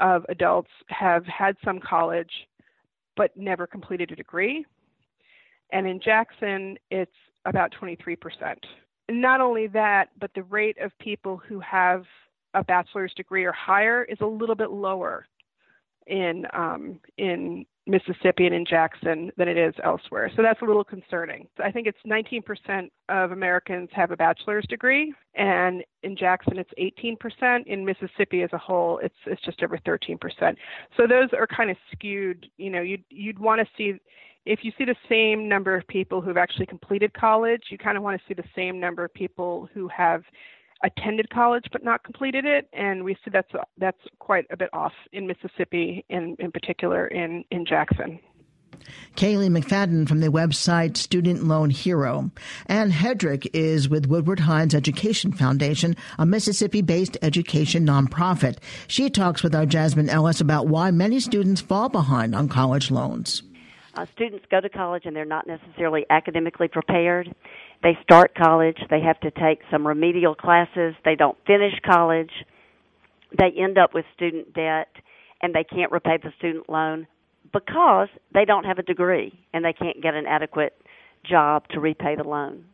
of 0.00 0.24
adults 0.28 0.70
have 0.88 1.24
had 1.26 1.56
some 1.64 1.80
college 1.80 2.30
but 3.16 3.36
never 3.36 3.66
completed 3.66 4.10
a 4.12 4.16
degree. 4.16 4.64
And 5.72 5.86
in 5.86 6.00
Jackson, 6.00 6.76
it's 6.90 7.10
about 7.44 7.72
23%. 7.80 8.16
Not 9.10 9.40
only 9.40 9.66
that, 9.68 10.08
but 10.18 10.30
the 10.34 10.42
rate 10.44 10.78
of 10.80 10.96
people 10.98 11.36
who 11.36 11.60
have 11.60 12.04
a 12.54 12.64
bachelor's 12.64 13.12
degree 13.14 13.44
or 13.44 13.52
higher 13.52 14.04
is 14.04 14.18
a 14.20 14.26
little 14.26 14.54
bit 14.54 14.70
lower 14.70 15.26
in 16.06 16.46
um, 16.52 16.98
in 17.18 17.64
Mississippi 17.90 18.46
and 18.46 18.54
in 18.54 18.64
Jackson 18.64 19.30
than 19.36 19.48
it 19.48 19.58
is 19.58 19.74
elsewhere. 19.82 20.30
So 20.36 20.42
that's 20.42 20.62
a 20.62 20.64
little 20.64 20.84
concerning. 20.84 21.48
I 21.62 21.70
think 21.70 21.86
it's 21.86 21.98
19% 22.06 22.88
of 23.08 23.32
Americans 23.32 23.88
have 23.92 24.10
a 24.12 24.16
bachelor's 24.16 24.64
degree, 24.68 25.12
and 25.34 25.82
in 26.02 26.16
Jackson 26.16 26.58
it's 26.58 26.70
18%. 26.78 27.66
In 27.66 27.84
Mississippi 27.84 28.42
as 28.42 28.50
a 28.52 28.58
whole, 28.58 28.98
it's 29.02 29.14
it's 29.26 29.42
just 29.42 29.62
over 29.62 29.76
13%. 29.78 30.18
So 30.96 31.06
those 31.06 31.28
are 31.36 31.46
kind 31.46 31.70
of 31.70 31.76
skewed. 31.92 32.46
You 32.56 32.70
know, 32.70 32.82
you'd 32.82 33.04
you'd 33.10 33.38
want 33.38 33.60
to 33.60 33.66
see 33.76 33.98
if 34.46 34.60
you 34.62 34.72
see 34.78 34.84
the 34.84 34.96
same 35.08 35.48
number 35.48 35.76
of 35.76 35.86
people 35.86 36.20
who've 36.20 36.36
actually 36.36 36.66
completed 36.66 37.12
college, 37.12 37.64
you 37.70 37.78
kind 37.78 37.96
of 37.96 38.02
want 38.02 38.20
to 38.20 38.26
see 38.26 38.34
the 38.34 38.48
same 38.56 38.80
number 38.80 39.04
of 39.04 39.12
people 39.12 39.68
who 39.74 39.86
have 39.88 40.22
attended 40.82 41.30
college 41.30 41.66
but 41.72 41.84
not 41.84 42.02
completed 42.04 42.44
it, 42.44 42.68
and 42.72 43.04
we 43.04 43.14
see 43.14 43.30
that's 43.32 43.50
that's 43.78 44.00
quite 44.18 44.46
a 44.50 44.56
bit 44.56 44.70
off 44.72 44.92
in 45.12 45.26
Mississippi, 45.26 46.04
in 46.08 46.36
in 46.38 46.50
particular 46.50 47.06
in 47.06 47.44
in 47.50 47.66
Jackson. 47.66 48.18
Kaylee 49.16 49.50
McFadden 49.50 50.08
from 50.08 50.20
the 50.20 50.28
website 50.28 50.96
Student 50.96 51.44
Loan 51.44 51.70
Hero. 51.70 52.30
Ann 52.66 52.90
Hendrick 52.90 53.48
is 53.54 53.88
with 53.88 54.06
Woodward 54.06 54.40
Hines 54.40 54.74
Education 54.74 55.32
Foundation, 55.32 55.96
a 56.18 56.24
Mississippi 56.24 56.80
based 56.80 57.18
education 57.22 57.86
nonprofit. 57.86 58.58
She 58.86 59.10
talks 59.10 59.42
with 59.42 59.54
our 59.54 59.66
Jasmine 59.66 60.08
Ellis 60.08 60.40
about 60.40 60.68
why 60.68 60.90
many 60.90 61.20
students 61.20 61.60
fall 61.60 61.88
behind 61.88 62.34
on 62.34 62.48
college 62.48 62.90
loans. 62.90 63.42
Uh, 63.94 64.06
students 64.12 64.46
go 64.50 64.60
to 64.60 64.68
college 64.68 65.04
and 65.04 65.16
they're 65.16 65.24
not 65.24 65.46
necessarily 65.46 66.06
academically 66.10 66.68
prepared. 66.68 67.34
They 67.82 67.96
start 68.02 68.34
college, 68.34 68.76
they 68.90 69.00
have 69.00 69.18
to 69.20 69.30
take 69.30 69.60
some 69.70 69.86
remedial 69.86 70.34
classes, 70.34 70.94
they 71.04 71.14
don't 71.14 71.38
finish 71.46 71.72
college, 71.84 72.32
they 73.36 73.52
end 73.58 73.78
up 73.78 73.94
with 73.94 74.04
student 74.14 74.52
debt, 74.52 74.88
and 75.40 75.54
they 75.54 75.64
can't 75.64 75.90
repay 75.90 76.18
the 76.22 76.32
student 76.38 76.68
loan 76.68 77.06
because 77.52 78.08
they 78.34 78.44
don't 78.44 78.64
have 78.64 78.78
a 78.78 78.82
degree 78.82 79.32
and 79.52 79.64
they 79.64 79.72
can't 79.72 80.02
get 80.02 80.14
an 80.14 80.26
adequate 80.26 80.74
job 81.28 81.66
to 81.68 81.80
repay 81.80 82.16
the 82.16 82.24
loan. 82.24 82.64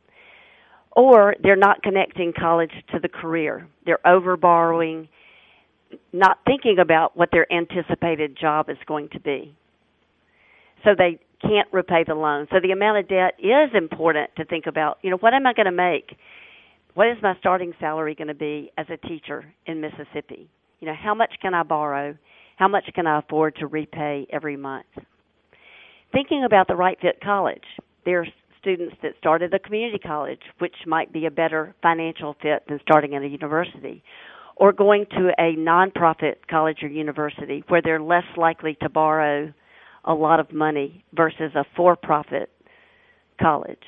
Or 0.92 1.34
they're 1.42 1.56
not 1.56 1.82
connecting 1.82 2.32
college 2.38 2.72
to 2.92 2.98
the 2.98 3.08
career. 3.08 3.68
They're 3.84 4.04
over 4.06 4.36
borrowing, 4.36 5.08
not 6.12 6.38
thinking 6.46 6.78
about 6.80 7.16
what 7.16 7.30
their 7.30 7.50
anticipated 7.52 8.36
job 8.40 8.70
is 8.70 8.78
going 8.86 9.10
to 9.10 9.20
be. 9.20 9.54
So 10.84 10.90
they 10.96 11.18
can't 11.42 11.68
repay 11.72 12.04
the 12.06 12.14
loan. 12.14 12.46
So 12.50 12.58
the 12.62 12.72
amount 12.72 12.98
of 12.98 13.08
debt 13.08 13.34
is 13.38 13.70
important 13.74 14.30
to 14.36 14.44
think 14.44 14.66
about. 14.66 14.98
You 15.02 15.10
know, 15.10 15.18
what 15.18 15.34
am 15.34 15.46
I 15.46 15.52
going 15.52 15.66
to 15.66 15.72
make? 15.72 16.16
What 16.94 17.08
is 17.08 17.16
my 17.22 17.34
starting 17.38 17.74
salary 17.78 18.14
going 18.14 18.28
to 18.28 18.34
be 18.34 18.70
as 18.78 18.86
a 18.88 18.96
teacher 19.06 19.44
in 19.66 19.80
Mississippi? 19.80 20.48
You 20.80 20.88
know, 20.88 20.94
how 20.94 21.14
much 21.14 21.34
can 21.42 21.54
I 21.54 21.62
borrow? 21.62 22.16
How 22.56 22.68
much 22.68 22.84
can 22.94 23.06
I 23.06 23.18
afford 23.18 23.56
to 23.56 23.66
repay 23.66 24.26
every 24.32 24.56
month? 24.56 24.86
Thinking 26.12 26.44
about 26.44 26.68
the 26.68 26.76
right 26.76 26.98
fit 27.00 27.20
college. 27.22 27.64
There 28.04 28.20
are 28.20 28.26
students 28.60 28.96
that 29.02 29.12
start 29.18 29.42
at 29.42 29.52
a 29.52 29.58
community 29.58 29.98
college, 29.98 30.40
which 30.58 30.74
might 30.86 31.12
be 31.12 31.26
a 31.26 31.30
better 31.30 31.74
financial 31.82 32.34
fit 32.40 32.64
than 32.68 32.80
starting 32.82 33.14
at 33.14 33.22
a 33.22 33.28
university, 33.28 34.02
or 34.56 34.72
going 34.72 35.04
to 35.10 35.30
a 35.38 35.54
nonprofit 35.56 36.36
college 36.48 36.78
or 36.82 36.88
university 36.88 37.62
where 37.68 37.82
they're 37.82 38.00
less 38.00 38.24
likely 38.36 38.76
to 38.82 38.88
borrow 38.88 39.52
a 40.06 40.14
lot 40.14 40.40
of 40.40 40.52
money 40.52 41.04
versus 41.14 41.52
a 41.54 41.64
for 41.76 41.96
profit 41.96 42.50
college. 43.40 43.82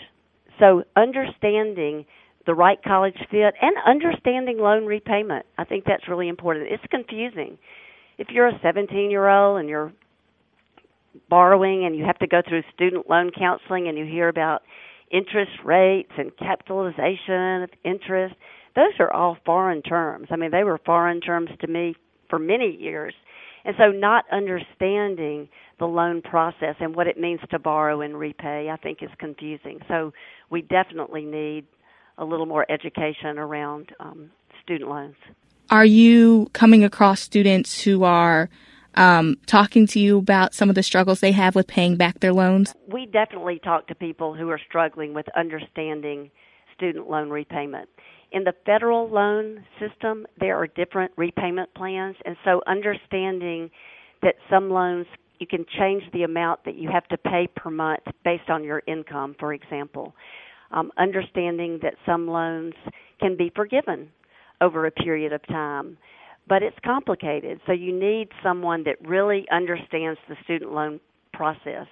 So, 0.59 0.83
understanding 0.97 2.05
the 2.49 2.55
right 2.55 2.83
college 2.83 3.17
fit 3.31 3.55
and 3.61 3.77
understanding 3.87 4.59
loan 4.59 4.87
repayment. 4.87 5.45
I 5.59 5.65
think 5.65 5.85
that's 5.85 6.09
really 6.09 6.29
important. 6.29 6.69
It's 6.71 6.83
confusing. 6.91 7.59
If 8.17 8.29
you're 8.31 8.49
a 8.49 8.59
17 8.63 9.11
year 9.11 9.29
old 9.29 9.61
and 9.61 9.69
you're 9.69 9.93
borrowing 11.29 11.85
and 11.85 11.95
you 11.95 12.05
have 12.07 12.19
to 12.19 12.27
go 12.27 12.41
through 12.47 12.63
student 12.75 13.09
loan 13.09 13.31
counseling 13.39 13.89
and 13.89 13.99
you 13.99 14.05
hear 14.07 14.29
about 14.29 14.63
interest 15.11 15.53
rates 15.63 16.11
and 16.17 16.35
capitalization 16.39 17.63
of 17.65 17.71
interest, 17.85 18.35
those 18.75 18.95
are 18.99 19.13
all 19.13 19.37
foreign 19.45 19.83
terms. 19.83 20.29
I 20.31 20.37
mean, 20.37 20.51
they 20.51 20.65
were 20.65 20.81
foreign 20.87 21.21
terms 21.21 21.51
to 21.61 21.67
me 21.67 21.97
for 22.31 22.39
many 22.39 22.75
years. 22.81 23.15
And 23.67 23.75
so, 23.77 23.91
not 23.91 24.25
understanding 24.33 25.49
the 25.79 25.87
loan 25.87 26.23
process 26.23 26.75
and 26.81 26.95
what 26.95 27.07
it 27.07 27.19
means 27.19 27.41
to 27.51 27.59
borrow 27.59 28.01
and 28.01 28.19
repay, 28.19 28.69
I 28.71 28.77
think, 28.77 29.03
is 29.03 29.11
confusing. 29.19 29.81
So, 29.89 30.13
we 30.51 30.63
definitely 30.63 31.25
need 31.25 31.67
a 32.17 32.25
little 32.25 32.47
more 32.47 32.67
education 32.71 33.39
around 33.39 33.93
um, 34.01 34.31
student 34.63 34.91
loans. 34.91 35.17
Are 35.71 35.85
you 35.85 36.49
coming 36.53 36.83
across 36.83 37.21
students 37.21 37.83
who 37.83 38.03
are 38.03 38.49
um, 38.95 39.37
talking 39.47 39.87
to 39.89 40.01
you 40.01 40.19
about 40.19 40.55
some 40.55 40.69
of 40.69 40.75
the 40.75 40.83
struggles 40.83 41.21
they 41.21 41.33
have 41.33 41.55
with 41.55 41.67
paying 41.67 41.97
back 41.97 42.21
their 42.21 42.33
loans? 42.33 42.75
We 42.91 43.07
definitely 43.07 43.61
talk 43.63 43.87
to 43.89 43.95
people 43.95 44.35
who 44.35 44.51
are 44.51 44.61
struggling 44.69 45.15
with 45.15 45.27
understanding 45.37 46.31
student 46.75 47.09
loan 47.09 47.31
repayment. 47.31 47.89
In 48.33 48.45
the 48.45 48.53
federal 48.67 49.09
loan 49.09 49.65
system, 49.79 50.27
there 50.39 50.57
are 50.57 50.67
different 50.67 51.13
repayment 51.17 51.73
plans, 51.75 52.17
and 52.25 52.37
so 52.45 52.61
understanding 52.67 53.71
that 54.23 54.35
some 54.51 54.71
loans 54.71 55.07
you 55.39 55.47
can 55.47 55.65
change 55.79 56.03
the 56.13 56.23
amount 56.23 56.65
that 56.65 56.77
you 56.77 56.91
have 56.91 57.07
to 57.09 57.19
pay 57.19 57.49
per 57.55 57.71
month 57.71 58.03
based 58.25 58.49
on 58.49 58.65
your 58.65 58.83
income, 58.87 59.37
for 59.39 59.53
example. 59.53 60.15
Um, 60.71 60.91
understanding 60.99 61.79
that 61.83 61.95
some 62.05 62.29
loans 62.29 62.75
can 63.21 63.37
be 63.37 63.51
forgiven 63.55 64.11
over 64.61 64.87
a 64.87 64.91
period 64.91 65.33
of 65.33 65.47
time 65.47 65.97
but 66.49 66.63
it's 66.63 66.77
complicated. 66.85 67.61
So 67.67 67.73
you 67.73 67.93
need 67.93 68.29
someone 68.43 68.85
that 68.85 68.97
really 69.07 69.47
understands 69.53 70.19
the 70.29 70.37
student 70.45 70.73
loan 70.73 71.01
process. 71.33 71.87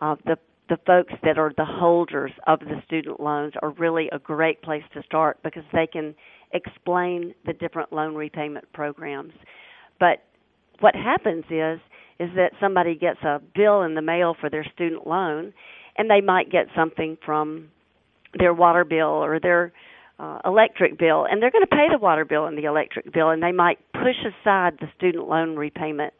Uh, 0.00 0.16
the 0.24 0.36
the 0.68 0.76
folks 0.84 1.14
that 1.22 1.38
are 1.38 1.52
the 1.56 1.64
holders 1.64 2.32
of 2.48 2.58
the 2.58 2.82
student 2.84 3.20
loans 3.20 3.52
are 3.62 3.70
really 3.78 4.08
a 4.10 4.18
great 4.18 4.60
place 4.62 4.82
to 4.92 5.00
start 5.04 5.38
because 5.44 5.62
they 5.72 5.86
can 5.86 6.12
explain 6.52 7.32
the 7.46 7.52
different 7.52 7.92
loan 7.92 8.16
repayment 8.16 8.64
programs. 8.72 9.32
But 10.00 10.24
what 10.80 10.96
happens 10.96 11.44
is 11.50 11.78
is 12.18 12.30
that 12.36 12.52
somebody 12.60 12.94
gets 12.94 13.20
a 13.22 13.40
bill 13.54 13.82
in 13.82 13.94
the 13.94 14.02
mail 14.02 14.34
for 14.38 14.48
their 14.48 14.64
student 14.74 15.06
loan 15.06 15.52
and 15.98 16.10
they 16.10 16.20
might 16.20 16.50
get 16.50 16.66
something 16.74 17.16
from 17.24 17.68
their 18.38 18.52
water 18.52 18.84
bill 18.84 19.08
or 19.08 19.40
their 19.40 19.72
uh, 20.18 20.38
electric 20.44 20.98
bill, 20.98 21.26
and 21.28 21.42
they're 21.42 21.50
going 21.50 21.64
to 21.64 21.76
pay 21.76 21.88
the 21.90 21.98
water 21.98 22.24
bill 22.24 22.46
and 22.46 22.56
the 22.56 22.64
electric 22.64 23.12
bill, 23.12 23.30
and 23.30 23.42
they 23.42 23.52
might 23.52 23.78
push 23.92 24.16
aside 24.24 24.74
the 24.80 24.88
student 24.96 25.28
loan 25.28 25.56
repayment 25.56 26.12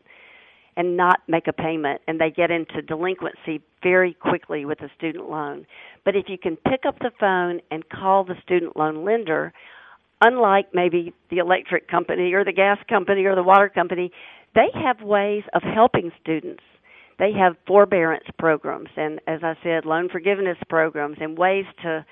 and 0.76 0.96
not 0.96 1.20
make 1.26 1.46
a 1.48 1.52
payment, 1.52 2.02
and 2.06 2.20
they 2.20 2.30
get 2.30 2.50
into 2.50 2.82
delinquency 2.82 3.62
very 3.82 4.12
quickly 4.12 4.66
with 4.66 4.80
a 4.82 4.90
student 4.96 5.30
loan. 5.30 5.66
But 6.04 6.16
if 6.16 6.26
you 6.28 6.36
can 6.36 6.56
pick 6.56 6.80
up 6.86 6.98
the 6.98 7.10
phone 7.18 7.60
and 7.70 7.88
call 7.88 8.24
the 8.24 8.34
student 8.42 8.76
loan 8.76 9.02
lender, 9.02 9.54
unlike 10.20 10.66
maybe 10.74 11.14
the 11.30 11.38
electric 11.38 11.88
company 11.88 12.34
or 12.34 12.44
the 12.44 12.52
gas 12.52 12.78
company 12.88 13.24
or 13.24 13.34
the 13.34 13.42
water 13.42 13.70
company, 13.70 14.12
they 14.56 14.68
have 14.74 15.02
ways 15.02 15.44
of 15.54 15.62
helping 15.62 16.10
students. 16.20 16.62
They 17.18 17.32
have 17.32 17.56
forbearance 17.66 18.24
programs 18.38 18.88
and, 18.96 19.20
as 19.26 19.40
I 19.42 19.54
said, 19.62 19.84
loan 19.84 20.08
forgiveness 20.08 20.58
programs 20.68 21.18
and 21.20 21.38
ways 21.38 21.66
to 21.82 22.04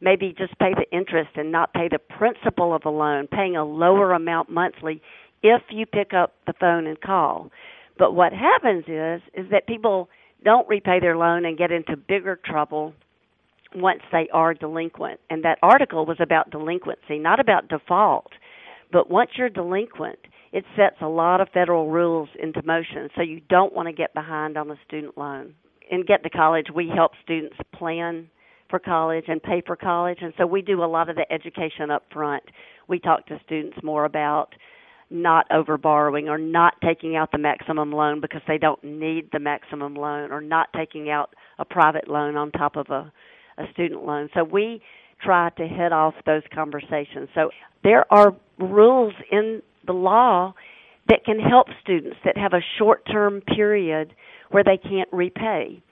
maybe 0.00 0.34
just 0.36 0.58
pay 0.58 0.72
the 0.74 0.90
interest 0.96 1.30
and 1.36 1.52
not 1.52 1.72
pay 1.74 1.88
the 1.88 1.98
principal 1.98 2.74
of 2.74 2.82
a 2.84 2.90
loan, 2.90 3.28
paying 3.28 3.56
a 3.56 3.64
lower 3.64 4.12
amount 4.12 4.50
monthly 4.50 5.00
if 5.42 5.62
you 5.70 5.86
pick 5.86 6.12
up 6.14 6.34
the 6.46 6.54
phone 6.58 6.86
and 6.86 7.00
call. 7.00 7.50
But 7.98 8.14
what 8.14 8.32
happens 8.32 8.84
is 8.88 9.20
is 9.34 9.50
that 9.50 9.66
people 9.66 10.08
don't 10.42 10.68
repay 10.68 11.00
their 11.00 11.18
loan 11.18 11.44
and 11.44 11.58
get 11.58 11.70
into 11.70 11.96
bigger 11.96 12.38
trouble 12.42 12.94
once 13.74 14.00
they 14.10 14.28
are 14.32 14.54
delinquent. 14.54 15.20
And 15.28 15.44
that 15.44 15.58
article 15.62 16.06
was 16.06 16.16
about 16.18 16.50
delinquency, 16.50 17.18
not 17.18 17.40
about 17.40 17.68
default. 17.68 18.32
But 18.90 19.10
once 19.10 19.30
you're 19.36 19.50
delinquent, 19.50 20.18
it 20.52 20.64
sets 20.76 20.96
a 21.00 21.08
lot 21.08 21.40
of 21.40 21.48
federal 21.54 21.90
rules 21.90 22.28
into 22.40 22.62
motion. 22.64 23.08
So 23.16 23.22
you 23.22 23.40
don't 23.48 23.72
want 23.74 23.86
to 23.86 23.92
get 23.92 24.12
behind 24.14 24.56
on 24.56 24.68
the 24.68 24.76
student 24.86 25.16
loan. 25.16 25.54
In 25.90 26.04
Get 26.04 26.22
to 26.24 26.30
College, 26.30 26.66
we 26.74 26.90
help 26.94 27.12
students 27.22 27.56
plan 27.74 28.28
for 28.68 28.78
college 28.78 29.24
and 29.28 29.42
pay 29.42 29.62
for 29.66 29.76
college. 29.76 30.18
And 30.20 30.32
so 30.38 30.46
we 30.46 30.62
do 30.62 30.82
a 30.82 30.86
lot 30.86 31.08
of 31.08 31.16
the 31.16 31.26
education 31.32 31.90
up 31.90 32.04
front. 32.12 32.44
We 32.88 32.98
talk 32.98 33.26
to 33.26 33.40
students 33.44 33.78
more 33.82 34.04
about 34.04 34.54
not 35.10 35.46
over 35.52 35.76
borrowing 35.76 36.28
or 36.28 36.38
not 36.38 36.74
taking 36.84 37.16
out 37.16 37.32
the 37.32 37.38
maximum 37.38 37.90
loan 37.92 38.20
because 38.20 38.42
they 38.46 38.58
don't 38.58 38.82
need 38.84 39.28
the 39.32 39.40
maximum 39.40 39.94
loan 39.94 40.30
or 40.30 40.40
not 40.40 40.68
taking 40.76 41.10
out 41.10 41.34
a 41.58 41.64
private 41.64 42.08
loan 42.08 42.36
on 42.36 42.52
top 42.52 42.76
of 42.76 42.86
a, 42.90 43.12
a 43.58 43.64
student 43.72 44.04
loan. 44.04 44.28
So 44.34 44.44
we 44.44 44.80
try 45.20 45.50
to 45.58 45.66
head 45.66 45.92
off 45.92 46.14
those 46.26 46.42
conversations. 46.54 47.28
So 47.34 47.50
there 47.82 48.10
are 48.12 48.36
rules 48.58 49.14
in 49.32 49.62
the 49.86 49.92
law 49.92 50.54
that 51.08 51.24
can 51.24 51.38
help 51.38 51.66
students 51.82 52.16
that 52.24 52.36
have 52.36 52.52
a 52.52 52.60
short 52.78 53.04
term 53.10 53.40
period 53.40 54.14
where 54.50 54.64
they 54.64 54.76
can't 54.76 55.08
repay 55.12 55.82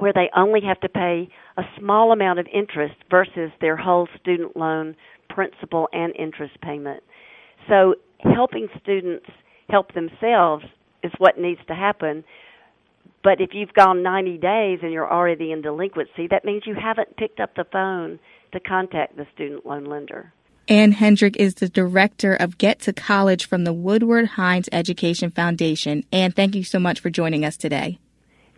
where 0.00 0.12
they 0.12 0.30
only 0.36 0.60
have 0.66 0.80
to 0.80 0.88
pay 0.88 1.28
a 1.56 1.62
small 1.78 2.12
amount 2.12 2.38
of 2.38 2.46
interest 2.52 2.94
versus 3.10 3.50
their 3.60 3.76
whole 3.76 4.08
student 4.20 4.56
loan 4.56 4.94
principal 5.28 5.88
and 5.92 6.14
interest 6.16 6.54
payment. 6.62 7.02
So 7.68 7.94
helping 8.20 8.68
students 8.82 9.26
help 9.68 9.92
themselves 9.94 10.64
is 11.02 11.12
what 11.18 11.38
needs 11.38 11.60
to 11.68 11.74
happen. 11.74 12.24
But 13.22 13.40
if 13.40 13.50
you've 13.52 13.72
gone 13.74 14.02
90 14.02 14.38
days 14.38 14.78
and 14.82 14.92
you're 14.92 15.10
already 15.10 15.52
in 15.52 15.62
delinquency, 15.62 16.28
that 16.30 16.44
means 16.44 16.62
you 16.66 16.74
haven't 16.80 17.16
picked 17.16 17.40
up 17.40 17.54
the 17.54 17.64
phone 17.70 18.18
to 18.52 18.60
contact 18.60 19.16
the 19.16 19.26
student 19.34 19.66
loan 19.66 19.84
lender. 19.84 20.32
Ann 20.68 20.92
Hendrick 20.92 21.36
is 21.36 21.54
the 21.54 21.68
director 21.68 22.34
of 22.34 22.58
Get 22.58 22.80
to 22.80 22.92
College 22.92 23.46
from 23.46 23.64
the 23.64 23.72
Woodward 23.72 24.26
Hines 24.26 24.68
Education 24.70 25.30
Foundation. 25.30 26.04
And 26.12 26.36
thank 26.36 26.54
you 26.54 26.62
so 26.62 26.78
much 26.78 27.00
for 27.00 27.08
joining 27.08 27.44
us 27.44 27.56
today. 27.56 27.98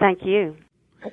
Thank 0.00 0.24
you. 0.24 0.56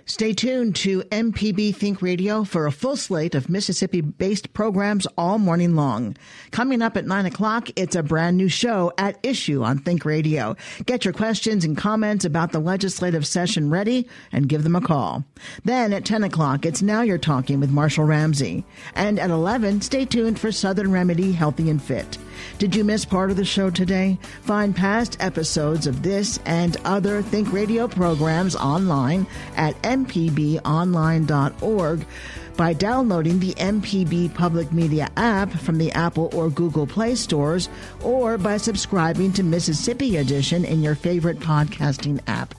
Stay 0.05 0.33
tuned 0.33 0.75
to 0.75 1.01
MPB 1.03 1.75
Think 1.75 2.01
Radio 2.01 2.43
for 2.43 2.65
a 2.65 2.71
full 2.71 2.97
slate 2.97 3.35
of 3.35 3.49
Mississippi 3.49 4.01
based 4.01 4.53
programs 4.53 5.07
all 5.17 5.37
morning 5.37 5.75
long. 5.75 6.15
Coming 6.51 6.81
up 6.81 6.97
at 6.97 7.05
9 7.05 7.25
o'clock, 7.25 7.69
it's 7.75 7.95
a 7.95 8.03
brand 8.03 8.37
new 8.37 8.49
show 8.49 8.91
at 8.97 9.17
issue 9.23 9.63
on 9.63 9.79
Think 9.79 10.03
Radio. 10.05 10.55
Get 10.85 11.05
your 11.05 11.13
questions 11.13 11.63
and 11.63 11.77
comments 11.77 12.25
about 12.25 12.51
the 12.51 12.59
legislative 12.59 13.25
session 13.25 13.69
ready 13.69 14.07
and 14.31 14.49
give 14.49 14.63
them 14.63 14.75
a 14.75 14.81
call. 14.81 15.23
Then 15.63 15.93
at 15.93 16.05
10 16.05 16.23
o'clock, 16.23 16.65
it's 16.65 16.81
Now 16.81 17.01
You're 17.01 17.17
Talking 17.17 17.59
with 17.59 17.69
Marshall 17.69 18.05
Ramsey. 18.05 18.65
And 18.95 19.19
at 19.19 19.29
11, 19.29 19.81
stay 19.81 20.05
tuned 20.05 20.39
for 20.39 20.51
Southern 20.51 20.91
Remedy 20.91 21.31
Healthy 21.31 21.69
and 21.69 21.81
Fit. 21.81 22.17
Did 22.59 22.75
you 22.75 22.83
miss 22.83 23.05
part 23.05 23.31
of 23.31 23.37
the 23.37 23.45
show 23.45 23.69
today? 23.69 24.17
Find 24.41 24.75
past 24.75 25.17
episodes 25.19 25.87
of 25.87 26.03
this 26.03 26.39
and 26.45 26.77
other 26.85 27.21
Think 27.21 27.51
Radio 27.51 27.87
programs 27.87 28.55
online 28.55 29.25
mpbonline.org 29.83 32.05
by 32.55 32.73
downloading 32.73 33.39
the 33.39 33.53
MPB 33.53 34.33
Public 34.33 34.71
Media 34.71 35.09
app 35.15 35.51
from 35.51 35.77
the 35.77 35.91
Apple 35.91 36.29
or 36.33 36.49
Google 36.49 36.87
Play 36.87 37.15
stores 37.15 37.69
or 38.01 38.37
by 38.37 38.57
subscribing 38.57 39.31
to 39.33 39.43
Mississippi 39.43 40.17
Edition 40.17 40.65
in 40.65 40.81
your 40.81 40.95
favorite 40.95 41.39
podcasting 41.39 42.19
app. 42.27 42.55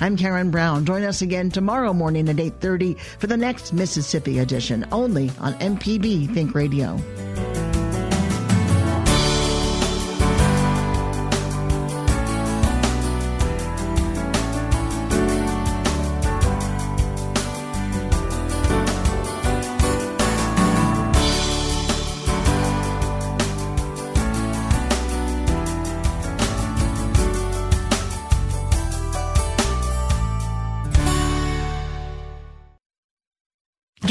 I'm 0.00 0.16
Karen 0.16 0.50
Brown. 0.50 0.84
Join 0.84 1.04
us 1.04 1.22
again 1.22 1.50
tomorrow 1.50 1.92
morning 1.92 2.28
at 2.28 2.36
8:30 2.36 2.98
for 3.18 3.28
the 3.28 3.36
next 3.36 3.72
Mississippi 3.72 4.40
edition 4.40 4.84
only 4.92 5.30
on 5.40 5.54
MPB 5.54 6.32
Think 6.34 6.54
Radio. 6.54 7.00